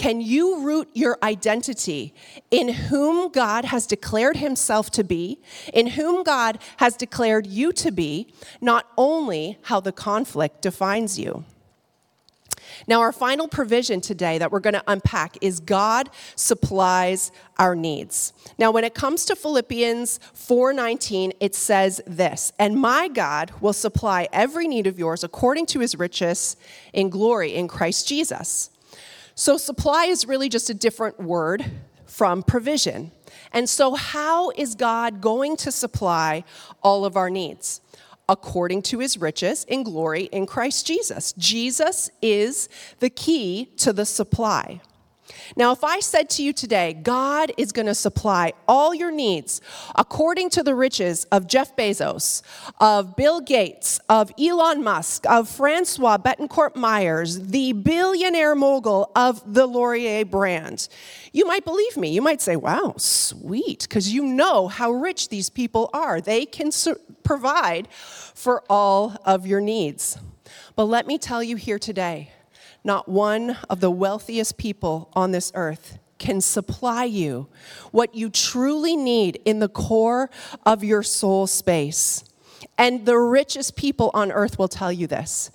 Can 0.00 0.22
you 0.22 0.62
root 0.62 0.88
your 0.94 1.18
identity 1.22 2.14
in 2.50 2.70
whom 2.70 3.30
God 3.30 3.66
has 3.66 3.86
declared 3.86 4.38
Himself 4.38 4.90
to 4.92 5.04
be, 5.04 5.42
in 5.74 5.88
whom 5.88 6.22
God 6.22 6.58
has 6.78 6.96
declared 6.96 7.46
you 7.46 7.70
to 7.74 7.92
be, 7.92 8.32
not 8.62 8.86
only 8.96 9.58
how 9.64 9.78
the 9.78 9.92
conflict 9.92 10.62
defines 10.62 11.18
you? 11.18 11.44
Now, 12.88 13.00
our 13.00 13.12
final 13.12 13.46
provision 13.46 14.00
today 14.00 14.38
that 14.38 14.50
we're 14.50 14.60
going 14.60 14.72
to 14.72 14.82
unpack 14.86 15.36
is 15.42 15.60
God 15.60 16.08
supplies 16.34 17.30
our 17.58 17.76
needs. 17.76 18.32
Now, 18.56 18.70
when 18.70 18.84
it 18.84 18.94
comes 18.94 19.26
to 19.26 19.36
Philippians 19.36 20.18
4:19, 20.32 21.34
it 21.40 21.54
says 21.54 22.00
this, 22.06 22.54
"And 22.58 22.80
my 22.80 23.08
God 23.08 23.52
will 23.60 23.74
supply 23.74 24.28
every 24.32 24.66
need 24.66 24.86
of 24.86 24.98
yours 24.98 25.22
according 25.22 25.66
to 25.66 25.80
his 25.80 25.94
riches 25.94 26.56
in 26.94 27.10
glory 27.10 27.54
in 27.54 27.68
Christ 27.68 28.08
Jesus." 28.08 28.70
So, 29.40 29.56
supply 29.56 30.04
is 30.04 30.28
really 30.28 30.50
just 30.50 30.68
a 30.68 30.74
different 30.74 31.18
word 31.18 31.64
from 32.04 32.42
provision. 32.42 33.10
And 33.52 33.70
so, 33.70 33.94
how 33.94 34.50
is 34.50 34.74
God 34.74 35.22
going 35.22 35.56
to 35.64 35.72
supply 35.72 36.44
all 36.82 37.06
of 37.06 37.16
our 37.16 37.30
needs? 37.30 37.80
according 38.28 38.80
to 38.80 39.00
his 39.00 39.18
riches 39.18 39.64
in 39.64 39.82
glory 39.82 40.24
in 40.24 40.46
Christ 40.46 40.86
Jesus. 40.86 41.32
Jesus 41.32 42.10
is 42.22 42.68
the 43.00 43.10
key 43.10 43.64
to 43.78 43.92
the 43.92 44.06
supply. 44.06 44.80
Now, 45.56 45.72
if 45.72 45.84
I 45.84 46.00
said 46.00 46.30
to 46.30 46.42
you 46.42 46.52
today, 46.52 46.92
God 46.92 47.52
is 47.56 47.72
going 47.72 47.86
to 47.86 47.94
supply 47.94 48.52
all 48.66 48.94
your 48.94 49.10
needs 49.10 49.60
according 49.94 50.50
to 50.50 50.62
the 50.62 50.74
riches 50.74 51.24
of 51.26 51.46
Jeff 51.46 51.76
Bezos, 51.76 52.42
of 52.80 53.16
Bill 53.16 53.40
Gates, 53.40 54.00
of 54.08 54.32
Elon 54.38 54.82
Musk, 54.82 55.26
of 55.28 55.48
Francois 55.48 56.18
Bettencourt 56.18 56.76
Meyers, 56.76 57.48
the 57.48 57.72
billionaire 57.72 58.54
mogul 58.54 59.10
of 59.14 59.42
the 59.52 59.66
L'Oréal 59.66 60.30
brand, 60.30 60.88
you 61.32 61.46
might 61.46 61.64
believe 61.64 61.96
me. 61.96 62.10
You 62.12 62.22
might 62.22 62.40
say, 62.40 62.56
wow, 62.56 62.94
sweet, 62.96 63.82
because 63.88 64.12
you 64.12 64.24
know 64.24 64.68
how 64.68 64.90
rich 64.90 65.28
these 65.28 65.50
people 65.50 65.90
are. 65.92 66.20
They 66.20 66.46
can 66.46 66.72
su- 66.72 67.00
provide 67.22 67.88
for 67.92 68.64
all 68.68 69.16
of 69.24 69.46
your 69.46 69.60
needs. 69.60 70.18
But 70.76 70.84
let 70.84 71.06
me 71.06 71.18
tell 71.18 71.42
you 71.42 71.56
here 71.56 71.78
today, 71.78 72.32
not 72.84 73.08
one 73.08 73.56
of 73.68 73.80
the 73.80 73.90
wealthiest 73.90 74.56
people 74.56 75.10
on 75.14 75.32
this 75.32 75.52
earth 75.54 75.98
can 76.18 76.40
supply 76.40 77.04
you 77.04 77.48
what 77.90 78.14
you 78.14 78.30
truly 78.30 78.94
need 78.94 79.40
in 79.44 79.58
the 79.58 79.68
core 79.68 80.30
of 80.64 80.84
your 80.84 81.02
soul 81.02 81.46
space. 81.46 82.24
And 82.78 83.06
the 83.06 83.18
richest 83.18 83.74
people 83.74 84.10
on 84.14 84.30
earth 84.30 84.58
will 84.58 84.68
tell 84.68 84.92
you 84.92 85.06
this 85.06 85.50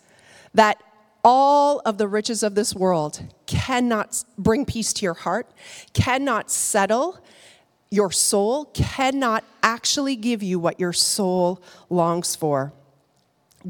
that 0.54 0.82
all 1.24 1.82
of 1.86 1.98
the 1.98 2.08
riches 2.08 2.44
of 2.44 2.56
this 2.56 2.74
world 2.74 3.22
cannot 3.46 4.24
bring 4.38 4.66
peace 4.66 4.94
to 4.94 5.04
your 5.04 5.16
heart, 5.16 5.48
cannot 5.94 6.52
settle 6.52 7.20
your 7.90 8.12
soul, 8.12 8.66
cannot 8.66 9.44
actually 9.64 10.16
give 10.16 10.44
you 10.44 10.60
what 10.60 10.80
your 10.80 10.94
soul 10.94 11.62
longs 11.90 12.36
for. 12.36 12.74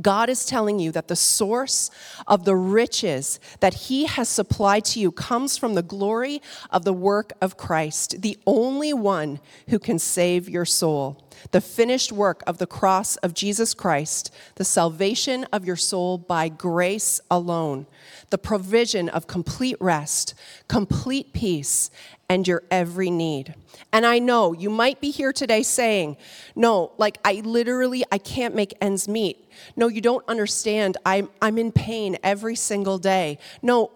God 0.01 0.29
is 0.29 0.45
telling 0.45 0.79
you 0.79 0.91
that 0.91 1.07
the 1.07 1.15
source 1.15 1.89
of 2.27 2.45
the 2.45 2.55
riches 2.55 3.39
that 3.59 3.73
He 3.73 4.05
has 4.05 4.29
supplied 4.29 4.85
to 4.85 4.99
you 4.99 5.11
comes 5.11 5.57
from 5.57 5.73
the 5.73 5.83
glory 5.83 6.41
of 6.69 6.83
the 6.83 6.93
work 6.93 7.33
of 7.41 7.57
Christ, 7.57 8.21
the 8.21 8.37
only 8.45 8.93
one 8.93 9.39
who 9.69 9.79
can 9.79 9.99
save 9.99 10.49
your 10.49 10.65
soul. 10.65 11.24
The 11.51 11.61
finished 11.61 12.11
work 12.11 12.43
of 12.47 12.57
the 12.57 12.67
cross 12.67 13.15
of 13.17 13.33
Jesus 13.33 13.73
Christ, 13.73 14.31
the 14.55 14.65
salvation 14.65 15.45
of 15.51 15.65
your 15.65 15.75
soul 15.75 16.17
by 16.17 16.49
grace 16.49 17.21
alone, 17.29 17.87
the 18.29 18.37
provision 18.37 19.09
of 19.09 19.27
complete 19.27 19.77
rest, 19.79 20.33
complete 20.67 21.33
peace, 21.33 21.89
and 22.27 22.47
your 22.47 22.63
every 22.71 23.09
need. 23.09 23.53
And 23.93 24.05
I 24.05 24.19
know 24.19 24.53
you 24.53 24.69
might 24.69 24.99
be 24.99 25.11
here 25.11 25.31
today 25.31 25.63
saying, 25.63 26.17
"No, 26.55 26.91
like 26.97 27.19
I 27.23 27.41
literally 27.45 28.03
I 28.11 28.17
can't 28.17 28.55
make 28.55 28.73
ends 28.81 29.07
meet." 29.07 29.47
No, 29.75 29.87
you 29.87 30.01
don't 30.01 30.27
understand. 30.27 30.97
I'm 31.05 31.29
I'm 31.41 31.57
in 31.57 31.71
pain 31.71 32.17
every 32.23 32.55
single 32.55 32.97
day. 32.97 33.37
No, 33.61 33.91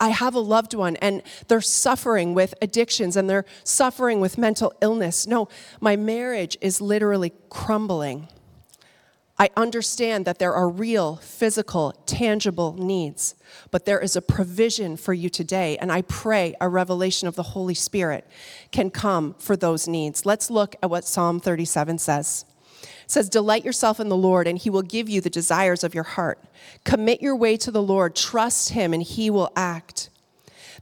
I 0.00 0.10
have 0.10 0.34
a 0.34 0.40
loved 0.40 0.74
one 0.74 0.96
and 0.96 1.22
they're 1.48 1.60
suffering 1.60 2.32
with 2.32 2.54
addictions 2.62 3.16
and 3.16 3.28
they're 3.28 3.44
suffering 3.64 4.20
with 4.20 4.38
mental 4.38 4.72
illness. 4.80 5.26
No, 5.26 5.48
my 5.80 5.96
marriage 5.96 6.56
is 6.60 6.80
literally 6.80 7.32
crumbling. 7.50 8.28
I 9.36 9.50
understand 9.56 10.26
that 10.26 10.38
there 10.38 10.54
are 10.54 10.68
real, 10.68 11.16
physical, 11.16 11.92
tangible 12.06 12.74
needs, 12.74 13.34
but 13.72 13.84
there 13.84 13.98
is 13.98 14.14
a 14.14 14.22
provision 14.22 14.96
for 14.96 15.12
you 15.12 15.28
today, 15.28 15.76
and 15.78 15.90
I 15.90 16.02
pray 16.02 16.54
a 16.60 16.68
revelation 16.68 17.26
of 17.26 17.34
the 17.34 17.42
Holy 17.42 17.74
Spirit 17.74 18.28
can 18.70 18.90
come 18.90 19.34
for 19.40 19.56
those 19.56 19.88
needs. 19.88 20.24
Let's 20.24 20.50
look 20.50 20.76
at 20.84 20.88
what 20.88 21.04
Psalm 21.04 21.40
37 21.40 21.98
says. 21.98 22.44
Says, 23.06 23.28
Delight 23.28 23.64
yourself 23.64 24.00
in 24.00 24.08
the 24.08 24.16
Lord, 24.16 24.46
and 24.46 24.58
he 24.58 24.70
will 24.70 24.82
give 24.82 25.08
you 25.08 25.20
the 25.20 25.30
desires 25.30 25.84
of 25.84 25.94
your 25.94 26.04
heart. 26.04 26.38
Commit 26.84 27.22
your 27.22 27.36
way 27.36 27.56
to 27.58 27.70
the 27.70 27.82
Lord, 27.82 28.16
trust 28.16 28.70
him, 28.70 28.92
and 28.92 29.02
he 29.02 29.30
will 29.30 29.52
act. 29.56 30.10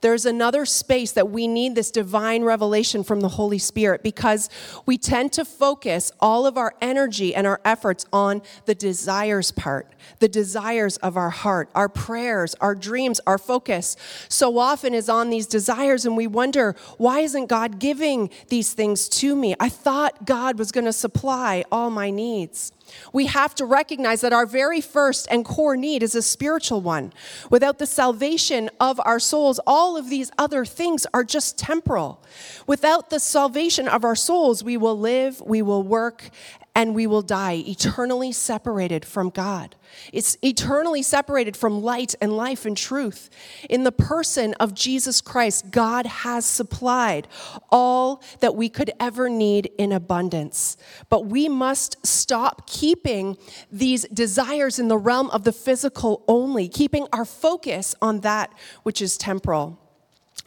There's 0.02 0.26
another 0.26 0.66
space 0.66 1.12
that 1.12 1.30
we 1.30 1.48
need 1.48 1.74
this 1.74 1.90
divine 1.90 2.42
revelation 2.42 3.02
from 3.04 3.20
the 3.20 3.30
Holy 3.30 3.58
Spirit 3.58 4.02
because 4.02 4.50
we 4.84 4.98
tend 4.98 5.32
to 5.32 5.44
focus 5.44 6.12
all 6.20 6.44
of 6.44 6.58
our 6.58 6.74
energy 6.80 7.34
and 7.34 7.46
our 7.46 7.60
efforts 7.64 8.04
on 8.12 8.42
the 8.66 8.74
desires 8.74 9.52
part, 9.52 9.90
the 10.18 10.28
desires 10.28 10.96
of 10.98 11.16
our 11.16 11.30
heart, 11.30 11.70
our 11.74 11.88
prayers, 11.88 12.54
our 12.60 12.74
dreams, 12.74 13.20
our 13.26 13.38
focus 13.38 13.96
so 14.28 14.58
often 14.58 14.92
is 14.92 15.08
on 15.08 15.30
these 15.30 15.46
desires, 15.46 16.04
and 16.04 16.16
we 16.16 16.26
wonder, 16.26 16.74
why 16.98 17.20
isn't 17.20 17.46
God 17.46 17.78
giving 17.78 18.28
these 18.48 18.72
things 18.72 19.08
to 19.08 19.36
me? 19.36 19.54
I 19.60 19.68
thought 19.68 20.26
God 20.26 20.58
was 20.58 20.72
going 20.72 20.84
to 20.86 20.92
supply 20.92 21.64
all 21.70 21.90
my 21.90 22.10
needs. 22.10 22.72
We 23.12 23.26
have 23.26 23.54
to 23.56 23.64
recognize 23.64 24.20
that 24.22 24.32
our 24.32 24.46
very 24.46 24.80
first 24.80 25.26
and 25.30 25.44
core 25.44 25.76
need 25.76 26.02
is 26.02 26.14
a 26.14 26.22
spiritual 26.22 26.80
one. 26.80 27.12
Without 27.50 27.78
the 27.78 27.86
salvation 27.86 28.70
of 28.80 29.00
our 29.04 29.20
souls, 29.20 29.60
all 29.66 29.96
of 29.96 30.08
these 30.08 30.30
other 30.38 30.64
things 30.64 31.06
are 31.12 31.24
just 31.24 31.58
temporal. 31.58 32.22
Without 32.66 33.10
the 33.10 33.20
salvation 33.20 33.88
of 33.88 34.04
our 34.04 34.16
souls, 34.16 34.62
we 34.64 34.76
will 34.76 34.98
live, 34.98 35.40
we 35.40 35.62
will 35.62 35.82
work, 35.82 36.30
and 36.74 36.94
we 36.94 37.06
will 37.06 37.22
die 37.22 37.62
eternally 37.66 38.32
separated 38.32 39.04
from 39.04 39.28
God. 39.28 39.76
It's 40.12 40.38
eternally 40.42 41.02
separated 41.02 41.56
from 41.56 41.82
light 41.82 42.14
and 42.20 42.34
life 42.34 42.64
and 42.64 42.76
truth. 42.76 43.28
In 43.68 43.84
the 43.84 43.92
person 43.92 44.54
of 44.54 44.74
Jesus 44.74 45.20
Christ, 45.20 45.70
God 45.70 46.06
has 46.06 46.46
supplied 46.46 47.28
all 47.70 48.22
that 48.40 48.54
we 48.54 48.70
could 48.70 48.90
ever 48.98 49.28
need 49.28 49.70
in 49.76 49.92
abundance. 49.92 50.78
But 51.10 51.26
we 51.26 51.48
must 51.48 52.04
stop 52.06 52.66
keeping 52.66 53.36
these 53.70 54.04
desires 54.04 54.78
in 54.78 54.88
the 54.88 54.98
realm 54.98 55.28
of 55.30 55.44
the 55.44 55.52
physical 55.52 56.24
only, 56.26 56.68
keeping 56.68 57.06
our 57.12 57.26
focus 57.26 57.94
on 58.00 58.20
that 58.20 58.52
which 58.82 59.02
is 59.02 59.18
temporal. 59.18 59.81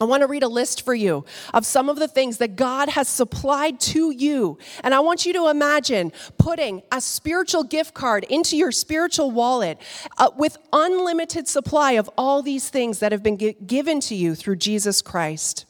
I 0.00 0.04
want 0.04 0.22
to 0.22 0.26
read 0.26 0.42
a 0.42 0.48
list 0.48 0.82
for 0.82 0.94
you 0.94 1.24
of 1.52 1.66
some 1.66 1.88
of 1.88 1.98
the 1.98 2.08
things 2.08 2.38
that 2.38 2.56
God 2.56 2.88
has 2.90 3.08
supplied 3.08 3.80
to 3.80 4.10
you. 4.10 4.58
And 4.82 4.94
I 4.94 5.00
want 5.00 5.26
you 5.26 5.32
to 5.34 5.48
imagine 5.48 6.12
putting 6.38 6.82
a 6.90 7.00
spiritual 7.00 7.64
gift 7.64 7.94
card 7.94 8.24
into 8.24 8.56
your 8.56 8.72
spiritual 8.72 9.30
wallet 9.30 9.78
uh, 10.18 10.30
with 10.36 10.58
unlimited 10.72 11.48
supply 11.48 11.92
of 11.92 12.10
all 12.16 12.42
these 12.42 12.70
things 12.70 12.98
that 13.00 13.12
have 13.12 13.22
been 13.22 13.38
gi- 13.38 13.56
given 13.66 14.00
to 14.00 14.14
you 14.14 14.34
through 14.34 14.56
Jesus 14.56 15.02
Christ 15.02 15.65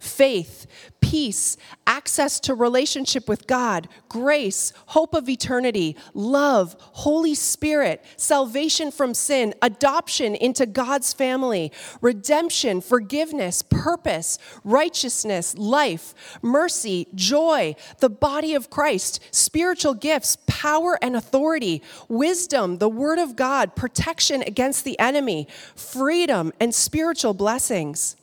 faith, 0.00 0.66
peace, 1.00 1.56
access 1.86 2.40
to 2.40 2.54
relationship 2.54 3.28
with 3.28 3.46
God, 3.46 3.86
grace, 4.08 4.72
hope 4.86 5.14
of 5.14 5.28
eternity, 5.28 5.96
love, 6.14 6.74
Holy 6.80 7.34
Spirit, 7.34 8.04
salvation 8.16 8.90
from 8.90 9.12
sin, 9.12 9.54
adoption 9.60 10.34
into 10.34 10.66
God's 10.66 11.12
family, 11.12 11.70
redemption, 12.00 12.80
forgiveness, 12.80 13.62
purpose, 13.62 14.38
righteousness, 14.64 15.56
life, 15.56 16.14
mercy, 16.42 17.06
joy, 17.14 17.76
the 17.98 18.10
body 18.10 18.54
of 18.54 18.70
Christ, 18.70 19.20
spiritual 19.30 19.94
gifts, 19.94 20.38
power 20.46 20.98
and 21.02 21.14
authority, 21.14 21.82
wisdom, 22.08 22.78
the 22.78 22.88
word 22.88 23.18
of 23.18 23.36
God, 23.36 23.76
protection 23.76 24.42
against 24.46 24.84
the 24.84 24.98
enemy, 24.98 25.46
freedom, 25.76 26.52
and 26.58 26.74
spiritual 26.74 27.34
blessings. 27.34 28.16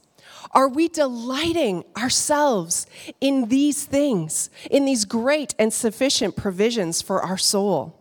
Are 0.52 0.68
we 0.68 0.88
delighting 0.88 1.84
ourselves 1.98 2.88
in 3.22 3.50
these 3.50 3.86
things, 3.86 4.50
in 4.70 4.86
these 4.86 5.06
great 5.06 5.54
and 5.60 5.74
sufficient 5.74 6.36
provisions 6.36 7.02
for 7.02 7.22
our 7.22 7.38
soul? 7.38 7.96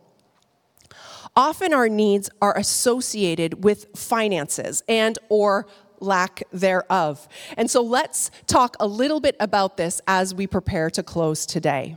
Often 1.35 1.75
our 1.75 1.89
needs 1.89 2.31
are 2.41 2.57
associated 2.57 3.63
with 3.63 3.87
finances 3.95 4.83
and 4.89 5.19
or 5.29 5.67
lack 6.01 6.43
thereof. 6.53 7.29
And 7.57 7.71
so 7.71 7.83
let's 7.83 8.31
talk 8.47 8.77
a 8.81 8.87
little 8.87 9.21
bit 9.21 9.37
about 9.39 9.77
this 9.77 10.01
as 10.07 10.35
we 10.35 10.47
prepare 10.47 10.89
to 10.91 11.03
close 11.03 11.45
today. 11.45 11.97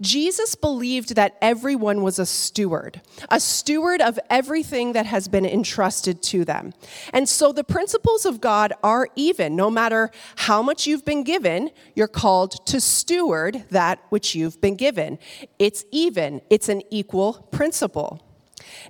Jesus 0.00 0.54
believed 0.54 1.14
that 1.14 1.36
everyone 1.40 2.02
was 2.02 2.18
a 2.18 2.26
steward, 2.26 3.00
a 3.28 3.38
steward 3.40 4.00
of 4.00 4.18
everything 4.28 4.92
that 4.92 5.06
has 5.06 5.28
been 5.28 5.46
entrusted 5.46 6.22
to 6.24 6.44
them. 6.44 6.72
And 7.12 7.28
so 7.28 7.52
the 7.52 7.64
principles 7.64 8.24
of 8.26 8.40
God 8.40 8.72
are 8.82 9.08
even. 9.16 9.56
No 9.56 9.70
matter 9.70 10.10
how 10.36 10.62
much 10.62 10.86
you've 10.86 11.04
been 11.04 11.24
given, 11.24 11.70
you're 11.94 12.08
called 12.08 12.66
to 12.66 12.80
steward 12.80 13.64
that 13.70 14.00
which 14.08 14.34
you've 14.34 14.60
been 14.60 14.76
given. 14.76 15.18
It's 15.58 15.84
even, 15.90 16.42
it's 16.50 16.68
an 16.68 16.82
equal 16.90 17.48
principle. 17.50 18.20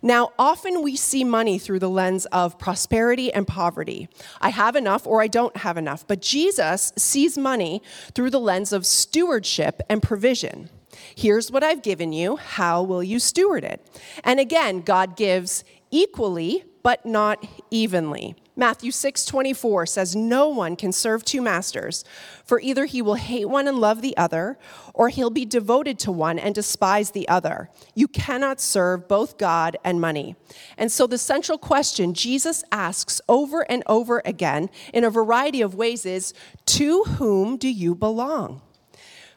Now, 0.02 0.32
often 0.38 0.82
we 0.82 0.96
see 0.96 1.24
money 1.24 1.58
through 1.58 1.78
the 1.78 1.90
lens 1.90 2.26
of 2.26 2.58
prosperity 2.58 3.32
and 3.32 3.46
poverty. 3.46 4.08
I 4.40 4.50
have 4.50 4.76
enough 4.76 5.06
or 5.06 5.20
I 5.22 5.26
don't 5.26 5.56
have 5.58 5.76
enough. 5.76 6.06
But 6.06 6.20
Jesus 6.20 6.92
sees 6.96 7.36
money 7.36 7.82
through 8.14 8.30
the 8.30 8.40
lens 8.40 8.72
of 8.72 8.86
stewardship 8.86 9.80
and 9.88 10.02
provision. 10.02 10.70
Here's 11.14 11.50
what 11.50 11.64
I've 11.64 11.82
given 11.82 12.12
you. 12.12 12.36
How 12.36 12.82
will 12.82 13.02
you 13.02 13.18
steward 13.18 13.64
it? 13.64 13.84
And 14.22 14.40
again, 14.40 14.80
God 14.80 15.16
gives 15.16 15.64
equally, 15.90 16.64
but 16.82 17.06
not 17.06 17.46
evenly. 17.70 18.36
Matthew 18.56 18.92
6 18.92 19.24
24 19.24 19.86
says, 19.86 20.14
No 20.14 20.48
one 20.48 20.76
can 20.76 20.92
serve 20.92 21.24
two 21.24 21.42
masters, 21.42 22.04
for 22.44 22.60
either 22.60 22.84
he 22.84 23.02
will 23.02 23.14
hate 23.14 23.48
one 23.48 23.66
and 23.66 23.78
love 23.78 24.00
the 24.00 24.16
other, 24.16 24.58
or 24.92 25.08
he'll 25.08 25.30
be 25.30 25.44
devoted 25.44 25.98
to 26.00 26.12
one 26.12 26.38
and 26.38 26.54
despise 26.54 27.10
the 27.10 27.28
other. 27.28 27.68
You 27.94 28.06
cannot 28.06 28.60
serve 28.60 29.08
both 29.08 29.38
God 29.38 29.76
and 29.82 30.00
money. 30.00 30.36
And 30.78 30.92
so 30.92 31.06
the 31.08 31.18
central 31.18 31.58
question 31.58 32.14
Jesus 32.14 32.62
asks 32.70 33.20
over 33.28 33.62
and 33.62 33.82
over 33.86 34.22
again 34.24 34.70
in 34.92 35.02
a 35.02 35.10
variety 35.10 35.60
of 35.60 35.74
ways 35.74 36.06
is 36.06 36.32
To 36.66 37.02
whom 37.04 37.56
do 37.56 37.68
you 37.68 37.96
belong? 37.96 38.62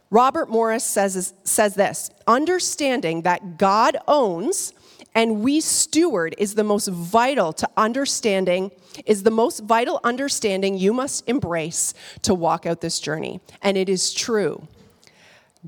Robert 0.09 0.49
Morris 0.49 0.83
says, 0.83 1.33
says 1.43 1.75
this 1.75 2.09
understanding 2.27 3.23
that 3.23 3.57
God 3.57 3.97
owns 4.07 4.73
and 5.13 5.41
we 5.41 5.61
steward 5.61 6.35
is 6.37 6.55
the 6.55 6.63
most 6.63 6.87
vital 6.87 7.51
to 7.53 7.67
understanding 7.75 8.71
is 9.05 9.23
the 9.23 9.31
most 9.31 9.61
vital 9.61 9.99
understanding 10.03 10.77
you 10.77 10.93
must 10.93 11.27
embrace 11.27 11.93
to 12.21 12.35
walk 12.35 12.65
out 12.65 12.81
this 12.81 12.99
journey. 12.99 13.39
And 13.61 13.77
it 13.77 13.89
is 13.89 14.13
true. 14.13 14.67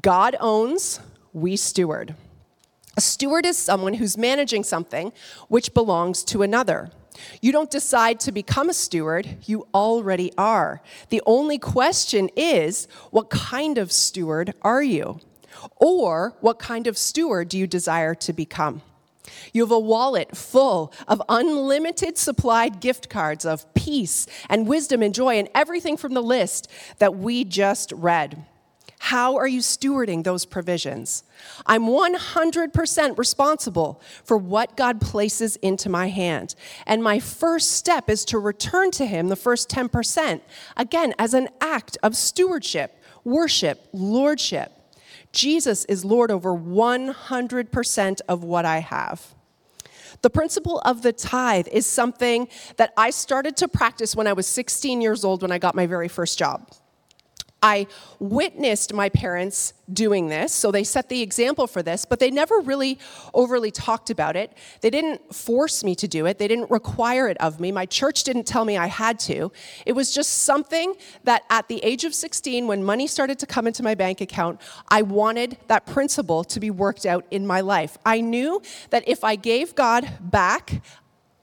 God 0.01 0.35
owns 0.39 0.99
we 1.33 1.55
steward. 1.55 2.15
A 2.95 3.01
steward 3.01 3.45
is 3.45 3.57
someone 3.57 3.95
who's 3.95 4.17
managing 4.17 4.63
something 4.63 5.13
which 5.47 5.73
belongs 5.73 6.23
to 6.25 6.43
another 6.43 6.91
you 7.41 7.51
don't 7.51 7.71
decide 7.71 8.19
to 8.21 8.31
become 8.31 8.69
a 8.69 8.73
steward, 8.73 9.37
you 9.45 9.67
already 9.73 10.31
are. 10.37 10.81
The 11.09 11.21
only 11.25 11.57
question 11.57 12.29
is 12.35 12.87
what 13.11 13.29
kind 13.29 13.77
of 13.77 13.91
steward 13.91 14.53
are 14.61 14.83
you? 14.83 15.19
Or 15.75 16.35
what 16.41 16.59
kind 16.59 16.87
of 16.87 16.97
steward 16.97 17.49
do 17.49 17.57
you 17.57 17.67
desire 17.67 18.15
to 18.15 18.33
become? 18.33 18.81
You 19.53 19.63
have 19.63 19.71
a 19.71 19.79
wallet 19.79 20.35
full 20.35 20.93
of 21.07 21.21
unlimited 21.29 22.17
supplied 22.17 22.79
gift 22.79 23.09
cards 23.09 23.45
of 23.45 23.71
peace 23.73 24.25
and 24.49 24.67
wisdom 24.67 25.01
and 25.01 25.13
joy 25.13 25.37
and 25.37 25.49
everything 25.53 25.97
from 25.97 26.13
the 26.13 26.23
list 26.23 26.69
that 26.97 27.15
we 27.15 27.43
just 27.43 27.91
read. 27.91 28.45
How 28.99 29.37
are 29.37 29.47
you 29.47 29.61
stewarding 29.61 30.23
those 30.23 30.45
provisions? 30.45 31.23
I'm 31.65 31.83
100% 31.83 33.17
responsible 33.17 34.01
for 34.25 34.37
what 34.37 34.75
God 34.75 34.99
places 34.99 35.55
into 35.57 35.89
my 35.89 36.09
hand. 36.09 36.53
And 36.85 37.01
my 37.01 37.19
first 37.19 37.71
step 37.71 38.09
is 38.09 38.25
to 38.25 38.37
return 38.37 38.91
to 38.91 39.05
Him 39.05 39.29
the 39.29 39.37
first 39.37 39.69
10%, 39.69 40.41
again, 40.75 41.13
as 41.17 41.33
an 41.33 41.47
act 41.61 41.97
of 42.03 42.15
stewardship, 42.15 43.01
worship, 43.23 43.87
lordship. 43.93 44.73
Jesus 45.31 45.85
is 45.85 46.03
Lord 46.03 46.29
over 46.29 46.53
100% 46.53 48.21
of 48.27 48.43
what 48.43 48.65
I 48.65 48.79
have. 48.79 49.33
The 50.21 50.29
principle 50.29 50.79
of 50.79 51.03
the 51.03 51.13
tithe 51.13 51.69
is 51.71 51.85
something 51.85 52.49
that 52.75 52.93
I 52.97 53.11
started 53.11 53.55
to 53.57 53.69
practice 53.69 54.13
when 54.13 54.27
I 54.27 54.33
was 54.33 54.45
16 54.45 55.01
years 55.01 55.23
old 55.23 55.41
when 55.41 55.53
I 55.53 55.57
got 55.57 55.73
my 55.73 55.87
very 55.87 56.09
first 56.09 56.37
job. 56.37 56.69
I 57.61 57.87
witnessed 58.19 58.93
my 58.93 59.09
parents 59.09 59.73
doing 59.91 60.27
this, 60.27 60.53
so 60.53 60.71
they 60.71 60.83
set 60.83 61.09
the 61.09 61.21
example 61.21 61.67
for 61.67 61.81
this, 61.81 62.05
but 62.05 62.19
they 62.19 62.31
never 62.31 62.59
really 62.59 62.99
overly 63.33 63.71
talked 63.71 64.09
about 64.09 64.35
it. 64.35 64.53
They 64.81 64.89
didn't 64.89 65.33
force 65.33 65.83
me 65.83 65.95
to 65.95 66.07
do 66.07 66.25
it, 66.25 66.37
they 66.37 66.47
didn't 66.47 66.71
require 66.71 67.27
it 67.27 67.37
of 67.41 67.59
me. 67.59 67.71
My 67.71 67.85
church 67.85 68.23
didn't 68.23 68.45
tell 68.45 68.65
me 68.65 68.77
I 68.77 68.87
had 68.87 69.19
to. 69.21 69.51
It 69.85 69.93
was 69.93 70.13
just 70.13 70.43
something 70.43 70.93
that 71.23 71.43
at 71.49 71.67
the 71.67 71.83
age 71.83 72.05
of 72.05 72.13
16, 72.13 72.67
when 72.67 72.83
money 72.83 73.07
started 73.07 73.39
to 73.39 73.45
come 73.45 73.67
into 73.67 73.83
my 73.83 73.95
bank 73.95 74.21
account, 74.21 74.61
I 74.89 75.01
wanted 75.01 75.57
that 75.67 75.85
principle 75.85 76.43
to 76.45 76.59
be 76.59 76.71
worked 76.71 77.05
out 77.05 77.25
in 77.31 77.45
my 77.45 77.61
life. 77.61 77.97
I 78.05 78.21
knew 78.21 78.61
that 78.91 79.07
if 79.07 79.23
I 79.23 79.35
gave 79.35 79.75
God 79.75 80.09
back, 80.21 80.81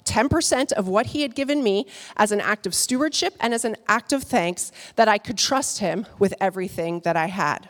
10% 0.07 0.73
of 0.73 0.89
what 0.89 1.07
he 1.07 1.23
had 1.23 1.35
given 1.35 1.63
me 1.63 1.87
as 2.17 2.33
an 2.33 2.41
act 2.41 2.67
of 2.67 2.75
stewardship 2.75 3.35
and 3.41 3.53
as 3.53 3.65
an 3.65 3.77
act 3.89 4.13
of 4.13 4.23
thanks 4.23 4.73
that 4.95 5.09
I 5.09 5.19
could 5.19 5.37
trust 5.37 5.81
him 5.81 6.07
with 6.19 6.33
everything 6.41 7.01
that 7.01 7.17
I 7.17 7.27
had. 7.27 7.69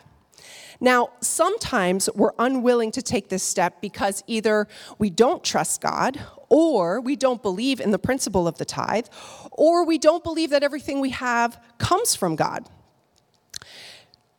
Now, 0.79 1.09
sometimes 1.21 2.07
we're 2.13 2.33
unwilling 2.37 2.91
to 2.91 3.01
take 3.01 3.29
this 3.29 3.43
step 3.43 3.81
because 3.81 4.23
either 4.27 4.67
we 4.99 5.09
don't 5.09 5.43
trust 5.43 5.81
God, 5.81 6.19
or 6.49 7.01
we 7.01 7.15
don't 7.15 7.41
believe 7.41 7.79
in 7.79 7.91
the 7.91 7.99
principle 7.99 8.47
of 8.47 8.57
the 8.57 8.65
tithe, 8.65 9.07
or 9.51 9.85
we 9.85 9.97
don't 9.97 10.23
believe 10.23 10.49
that 10.51 10.63
everything 10.63 11.01
we 11.01 11.09
have 11.09 11.61
comes 11.77 12.15
from 12.15 12.35
God. 12.35 12.69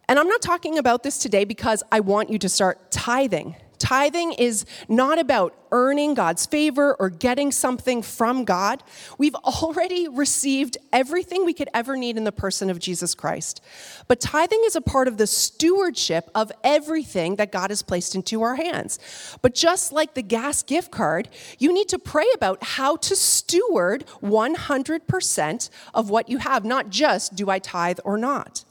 And 0.09 0.19
I'm 0.19 0.29
not 0.29 0.41
talking 0.41 0.79
about 0.79 1.03
this 1.03 1.19
today 1.19 1.45
because 1.45 1.83
I 1.93 2.01
want 2.01 2.31
you 2.31 2.39
to 2.39 2.49
start 2.49 2.91
tithing. 2.91 3.57
Tithing 3.79 4.33
is 4.33 4.65
not 4.89 5.19
about 5.19 5.55
earning 5.71 6.15
God's 6.15 6.47
favor 6.47 6.97
or 6.99 7.11
getting 7.11 7.53
something 7.53 8.03
from 8.03 8.45
God. 8.45 8.83
We've 9.19 9.35
already 9.35 10.09
received 10.09 10.79
everything 10.93 11.45
we 11.45 11.53
could 11.53 11.69
ever 11.75 11.97
need 11.97 12.17
in 12.17 12.25
the 12.25 12.33
person 12.33 12.71
of 12.71 12.79
Jesus 12.79 13.15
Christ. 13.15 13.61
But 14.07 14.21
tithing 14.21 14.63
is 14.65 14.77
a 14.77 14.81
part 14.81 15.09
of 15.09 15.19
the 15.19 15.27
stewardship 15.27 16.31
of 16.35 16.51
everything 16.65 17.37
that 17.37 17.53
God 17.53 17.71
has 17.71 17.83
placed 17.83 18.15
into 18.15 18.43
our 18.43 18.57
hands. 18.57 18.99
But 19.43 19.55
just 19.55 19.93
like 19.93 20.15
the 20.15 20.23
gas 20.23 20.63
gift 20.63 20.91
card, 20.91 21.29
you 21.59 21.73
need 21.73 21.89
to 21.89 21.99
pray 21.99 22.27
about 22.35 22.63
how 22.63 22.97
to 22.97 23.17
steward 23.17 24.07
100% 24.23 25.71
of 25.95 26.11
what 26.11 26.29
you 26.29 26.39
have, 26.39 26.65
not 26.65 26.91
just 26.91 27.35
do 27.35 27.51
I 27.51 27.59
tithe 27.59 28.01
or 28.05 28.17
not. 28.17 28.65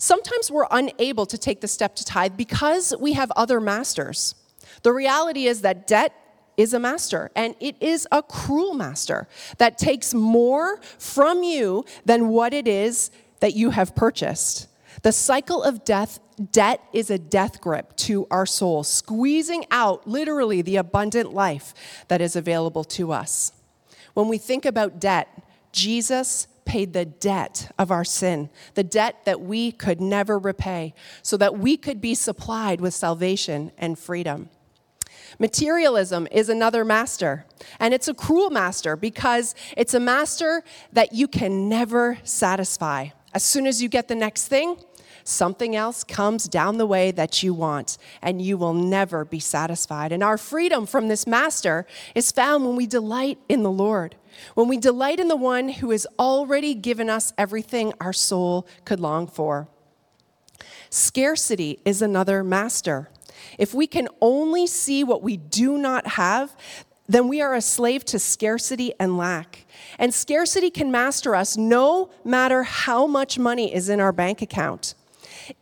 Sometimes 0.00 0.50
we're 0.50 0.66
unable 0.70 1.26
to 1.26 1.36
take 1.36 1.60
the 1.60 1.68
step 1.68 1.94
to 1.96 2.04
tithe 2.06 2.34
because 2.34 2.94
we 2.98 3.12
have 3.12 3.30
other 3.36 3.60
masters. 3.60 4.34
The 4.82 4.94
reality 4.94 5.44
is 5.44 5.60
that 5.60 5.86
debt 5.86 6.14
is 6.56 6.72
a 6.72 6.80
master, 6.80 7.30
and 7.36 7.54
it 7.60 7.76
is 7.80 8.08
a 8.10 8.22
cruel 8.22 8.72
master 8.72 9.28
that 9.58 9.76
takes 9.76 10.14
more 10.14 10.80
from 10.98 11.42
you 11.42 11.84
than 12.06 12.28
what 12.28 12.54
it 12.54 12.66
is 12.66 13.10
that 13.40 13.54
you 13.54 13.70
have 13.70 13.94
purchased. 13.94 14.68
The 15.02 15.12
cycle 15.12 15.62
of 15.62 15.84
death, 15.84 16.18
debt 16.50 16.80
is 16.94 17.10
a 17.10 17.18
death 17.18 17.60
grip 17.60 17.94
to 17.98 18.26
our 18.30 18.46
soul, 18.46 18.82
squeezing 18.84 19.66
out 19.70 20.06
literally 20.06 20.62
the 20.62 20.76
abundant 20.76 21.34
life 21.34 21.74
that 22.08 22.22
is 22.22 22.36
available 22.36 22.84
to 22.84 23.12
us. 23.12 23.52
When 24.14 24.28
we 24.28 24.38
think 24.38 24.64
about 24.64 24.98
debt, 24.98 25.28
Jesus 25.72 26.46
paid 26.70 26.92
the 26.92 27.04
debt 27.04 27.68
of 27.80 27.90
our 27.90 28.04
sin, 28.04 28.48
the 28.74 28.84
debt 28.84 29.24
that 29.24 29.40
we 29.40 29.72
could 29.72 30.00
never 30.00 30.38
repay, 30.38 30.94
so 31.20 31.36
that 31.36 31.58
we 31.58 31.76
could 31.76 32.00
be 32.00 32.14
supplied 32.14 32.80
with 32.80 32.94
salvation 32.94 33.72
and 33.76 33.98
freedom. 33.98 34.48
Materialism 35.40 36.28
is 36.30 36.48
another 36.48 36.84
master, 36.84 37.44
and 37.80 37.92
it's 37.92 38.06
a 38.06 38.14
cruel 38.14 38.50
master 38.50 38.94
because 38.94 39.52
it's 39.76 39.94
a 39.94 39.98
master 39.98 40.62
that 40.92 41.12
you 41.12 41.26
can 41.26 41.68
never 41.68 42.18
satisfy. 42.22 43.08
As 43.34 43.42
soon 43.42 43.66
as 43.66 43.82
you 43.82 43.88
get 43.88 44.06
the 44.06 44.14
next 44.14 44.46
thing, 44.46 44.76
something 45.30 45.74
else 45.74 46.04
comes 46.04 46.48
down 46.48 46.78
the 46.78 46.86
way 46.86 47.10
that 47.10 47.42
you 47.42 47.54
want, 47.54 47.96
and 48.20 48.42
you 48.42 48.58
will 48.58 48.74
never 48.74 49.24
be 49.24 49.40
satisfied. 49.40 50.12
And 50.12 50.22
our 50.22 50.36
freedom 50.36 50.86
from 50.86 51.08
this 51.08 51.26
master 51.26 51.86
is 52.14 52.32
found 52.32 52.66
when 52.66 52.76
we 52.76 52.86
delight 52.86 53.38
in 53.48 53.62
the 53.62 53.70
Lord. 53.70 54.16
When 54.54 54.68
we 54.68 54.76
delight 54.76 55.20
in 55.20 55.28
the 55.28 55.36
one 55.36 55.68
who 55.68 55.90
has 55.90 56.06
already 56.18 56.74
given 56.74 57.08
us 57.08 57.32
everything 57.38 57.92
our 58.00 58.12
soul 58.12 58.66
could 58.84 59.00
long 59.00 59.26
for. 59.26 59.68
Scarcity 60.88 61.80
is 61.84 62.02
another 62.02 62.42
master. 62.42 63.08
If 63.58 63.72
we 63.72 63.86
can 63.86 64.08
only 64.20 64.66
see 64.66 65.04
what 65.04 65.22
we 65.22 65.36
do 65.36 65.78
not 65.78 66.06
have, 66.08 66.54
then 67.08 67.26
we 67.26 67.40
are 67.40 67.54
a 67.54 67.60
slave 67.60 68.04
to 68.06 68.18
scarcity 68.18 68.92
and 69.00 69.16
lack. 69.18 69.66
And 69.98 70.14
scarcity 70.14 70.70
can 70.70 70.90
master 70.92 71.34
us 71.34 71.56
no 71.56 72.10
matter 72.24 72.62
how 72.62 73.06
much 73.06 73.38
money 73.38 73.74
is 73.74 73.88
in 73.88 73.98
our 73.98 74.12
bank 74.12 74.42
account. 74.42 74.94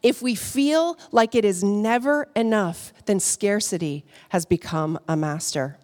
If 0.03 0.23
we 0.23 0.35
feel 0.35 0.99
like 1.13 1.35
it 1.35 1.45
is 1.45 1.63
never 1.65 2.29
enough, 2.35 2.93
then 3.07 3.21
scarcity 3.21 4.05
has 4.31 4.47
become 4.47 4.99
a 5.09 5.17
master. 5.17 5.79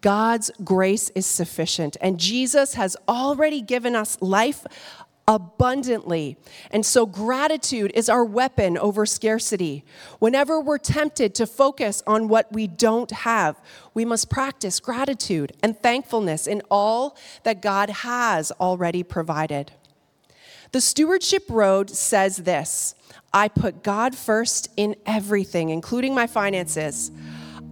God's 0.00 0.50
grace 0.64 1.10
is 1.14 1.26
sufficient, 1.26 1.96
and 2.00 2.18
Jesus 2.18 2.74
has 2.74 2.96
already 3.08 3.62
given 3.62 3.94
us 3.94 4.20
life 4.20 4.66
abundantly. 5.28 6.36
And 6.70 6.84
so, 6.84 7.06
gratitude 7.06 7.92
is 7.94 8.08
our 8.08 8.24
weapon 8.24 8.76
over 8.76 9.06
scarcity. 9.06 9.84
Whenever 10.18 10.60
we're 10.60 10.78
tempted 10.78 11.34
to 11.36 11.46
focus 11.46 12.02
on 12.06 12.28
what 12.28 12.52
we 12.52 12.66
don't 12.66 13.10
have, 13.10 13.60
we 13.94 14.04
must 14.04 14.28
practice 14.28 14.80
gratitude 14.80 15.52
and 15.62 15.78
thankfulness 15.78 16.46
in 16.46 16.62
all 16.70 17.16
that 17.44 17.62
God 17.62 17.88
has 17.90 18.50
already 18.52 19.02
provided. 19.02 19.72
The 20.72 20.80
Stewardship 20.80 21.44
Road 21.50 21.90
says 21.90 22.38
this 22.38 22.94
I 23.30 23.48
put 23.48 23.82
God 23.82 24.14
first 24.14 24.70
in 24.78 24.96
everything, 25.04 25.68
including 25.68 26.14
my 26.14 26.26
finances. 26.26 27.10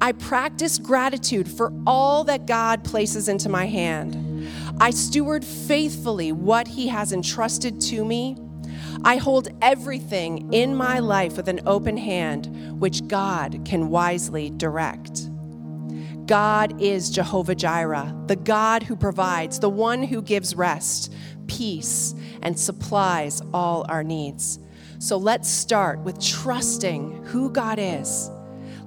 I 0.02 0.12
practice 0.12 0.78
gratitude 0.78 1.48
for 1.48 1.72
all 1.86 2.24
that 2.24 2.44
God 2.44 2.84
places 2.84 3.26
into 3.26 3.48
my 3.48 3.64
hand. 3.64 4.48
I 4.80 4.90
steward 4.90 5.46
faithfully 5.46 6.30
what 6.30 6.68
He 6.68 6.88
has 6.88 7.14
entrusted 7.14 7.80
to 7.82 8.04
me. 8.04 8.36
I 9.02 9.16
hold 9.16 9.48
everything 9.62 10.52
in 10.52 10.76
my 10.76 10.98
life 10.98 11.38
with 11.38 11.48
an 11.48 11.60
open 11.66 11.96
hand, 11.96 12.80
which 12.80 13.08
God 13.08 13.62
can 13.64 13.88
wisely 13.88 14.50
direct. 14.50 15.30
God 16.26 16.80
is 16.80 17.08
Jehovah 17.08 17.54
Jireh, 17.54 18.14
the 18.26 18.36
God 18.36 18.82
who 18.82 18.94
provides, 18.94 19.58
the 19.58 19.70
one 19.70 20.02
who 20.02 20.20
gives 20.20 20.54
rest, 20.54 21.12
peace, 21.46 22.14
and 22.42 22.58
supplies 22.58 23.42
all 23.52 23.86
our 23.88 24.02
needs. 24.02 24.58
So 24.98 25.16
let's 25.16 25.48
start 25.48 26.00
with 26.00 26.20
trusting 26.20 27.24
who 27.26 27.50
God 27.50 27.78
is 27.78 28.30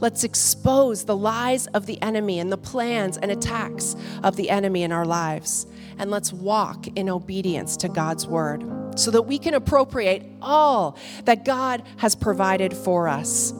Let's 0.04 0.26
expose 0.26 1.06
the 1.06 1.16
lies 1.16 1.68
of 1.68 1.86
the 1.86 2.02
enemy 2.02 2.40
and 2.40 2.52
the 2.52 2.58
plans 2.58 3.18
and 3.18 3.32
attacks 3.32 3.96
of 4.22 4.36
the 4.36 4.50
enemy 4.50 4.84
in 4.84 4.92
our 4.92 5.06
lives. 5.06 5.66
And 5.98 6.12
let's 6.12 6.34
walk 6.34 6.88
in 6.98 7.08
obedience 7.08 7.78
to 7.78 7.88
God's 7.88 8.28
word 8.28 8.66
so 9.00 9.12
that 9.12 9.22
we 9.22 9.40
can 9.40 9.54
appropriate 9.54 10.26
all 10.42 10.98
that 11.24 11.46
God 11.46 11.84
has 12.00 12.16
provided 12.16 12.76
for 12.76 13.08
us. 13.08 13.54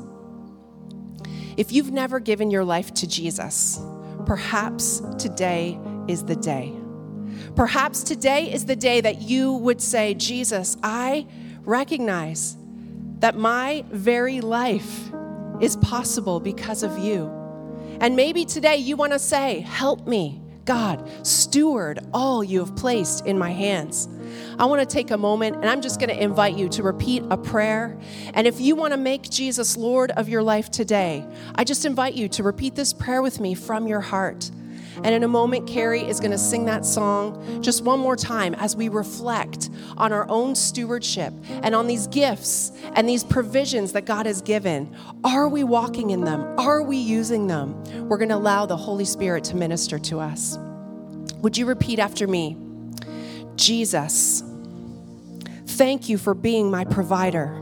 If 1.56 1.72
you've 1.72 1.92
never 1.92 2.20
given 2.20 2.52
your 2.52 2.66
life 2.66 2.94
to 2.96 3.08
Jesus, 3.08 3.80
perhaps 4.26 5.02
today 5.18 5.80
is 6.10 6.26
the 6.26 6.36
day. 6.36 6.83
Perhaps 7.56 8.04
today 8.04 8.52
is 8.52 8.66
the 8.66 8.76
day 8.76 9.02
that 9.02 9.22
you 9.22 9.54
would 9.54 9.82
say, 9.82 10.14
Jesus, 10.14 10.78
I 10.84 11.28
recognize 11.64 12.58
that 13.20 13.36
my 13.36 13.86
very 13.90 14.42
life 14.42 15.12
is 15.62 15.78
possible 15.78 16.40
because 16.40 16.84
of 16.84 16.98
you. 17.00 17.32
And 18.02 18.16
maybe 18.16 18.44
today 18.44 18.78
you 18.78 18.98
want 18.98 19.14
to 19.14 19.20
say, 19.20 19.62
Help 19.62 20.08
me, 20.08 20.42
God, 20.66 21.10
steward 21.26 22.00
all 22.14 22.44
you 22.44 22.60
have 22.60 22.76
placed 22.76 23.26
in 23.26 23.38
my 23.38 23.52
hands. 23.52 24.10
I 24.58 24.66
want 24.66 24.82
to 24.82 24.86
take 24.86 25.12
a 25.12 25.18
moment 25.18 25.58
and 25.58 25.66
I'm 25.66 25.82
just 25.82 26.00
going 26.00 26.10
to 26.10 26.22
invite 26.22 26.58
you 26.58 26.70
to 26.70 26.84
repeat 26.84 27.24
a 27.30 27.38
prayer. 27.38 27.98
And 28.34 28.48
if 28.48 28.60
you 28.60 28.76
want 28.76 28.92
to 28.92 28.98
make 28.98 29.30
Jesus 29.30 29.78
Lord 29.78 30.12
of 30.12 30.30
your 30.30 30.44
life 30.44 30.72
today, 30.72 31.26
I 31.56 31.64
just 31.64 31.86
invite 31.86 32.14
you 32.14 32.28
to 32.30 32.44
repeat 32.44 32.76
this 32.76 32.94
prayer 32.94 33.22
with 33.22 33.40
me 33.40 33.54
from 33.54 33.88
your 33.88 34.02
heart. 34.02 34.50
And 34.98 35.08
in 35.08 35.24
a 35.24 35.28
moment, 35.28 35.68
Carrie 35.68 36.08
is 36.08 36.20
going 36.20 36.32
to 36.32 36.38
sing 36.38 36.66
that 36.66 36.86
song 36.86 37.62
just 37.62 37.84
one 37.84 38.00
more 38.00 38.16
time 38.16 38.54
as 38.56 38.76
we 38.76 38.90
reflect 38.90 39.70
on 39.98 40.14
our 40.14 40.28
own 40.30 40.56
stewardship 40.56 41.34
and 41.50 41.74
on 41.74 41.88
these 41.88 42.08
gifts 42.08 42.72
and 42.96 43.08
these 43.08 43.24
provisions 43.24 43.94
that 43.94 44.06
God 44.06 44.26
has 44.26 44.42
given. 44.42 44.96
Are 45.24 45.48
we 45.48 45.64
walking 45.64 46.12
in 46.12 46.22
them? 46.22 46.42
Are 46.60 46.84
we 46.84 46.98
using 46.98 47.48
them? 47.48 47.84
We're 48.08 48.18
going 48.18 48.30
to 48.30 48.36
allow 48.36 48.66
the 48.66 48.78
Holy 48.78 49.06
Spirit 49.06 49.44
to 49.46 49.56
minister 49.56 49.98
to 50.00 50.20
us. 50.20 50.58
Would 51.42 51.58
you 51.58 51.66
repeat 51.66 52.00
after 52.00 52.28
me? 52.28 52.58
Jesus, 53.56 54.44
thank 55.68 56.10
you 56.10 56.18
for 56.18 56.34
being 56.34 56.72
my 56.72 56.86
provider. 56.86 57.60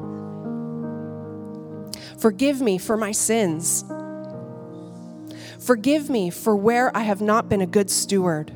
Forgive 2.19 2.61
me 2.61 2.77
for 2.77 2.97
my 2.97 3.11
sins. 3.11 3.83
Forgive 5.61 6.09
me 6.09 6.31
for 6.31 6.55
where 6.55 6.95
I 6.95 7.01
have 7.01 7.21
not 7.21 7.47
been 7.47 7.61
a 7.61 7.67
good 7.67 7.89
steward. 7.89 8.51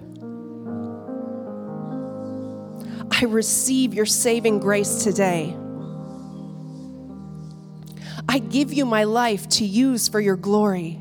I 3.12 3.26
receive 3.26 3.94
your 3.94 4.08
saving 4.08 4.60
grace 4.60 5.04
today. 5.04 5.56
I 8.28 8.40
give 8.40 8.74
you 8.74 8.86
my 8.86 9.04
life 9.04 9.48
to 9.50 9.66
use 9.66 10.08
for 10.08 10.20
your 10.20 10.36
glory. 10.36 11.00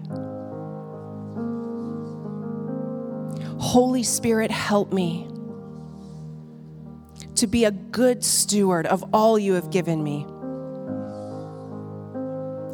Holy 3.59 4.03
Spirit, 4.03 4.51
help 4.51 4.93
me 4.93 5.27
to 7.37 7.47
be 7.47 7.65
a 7.65 7.71
good 7.71 8.23
steward 8.23 8.87
of 8.87 9.03
all 9.13 9.39
you 9.39 9.55
have 9.55 9.71
given 9.71 10.05
me. 10.05 10.27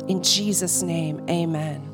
In 0.09 0.23
Jesus' 0.23 0.83
name, 0.83 1.25
amen. 1.31 1.90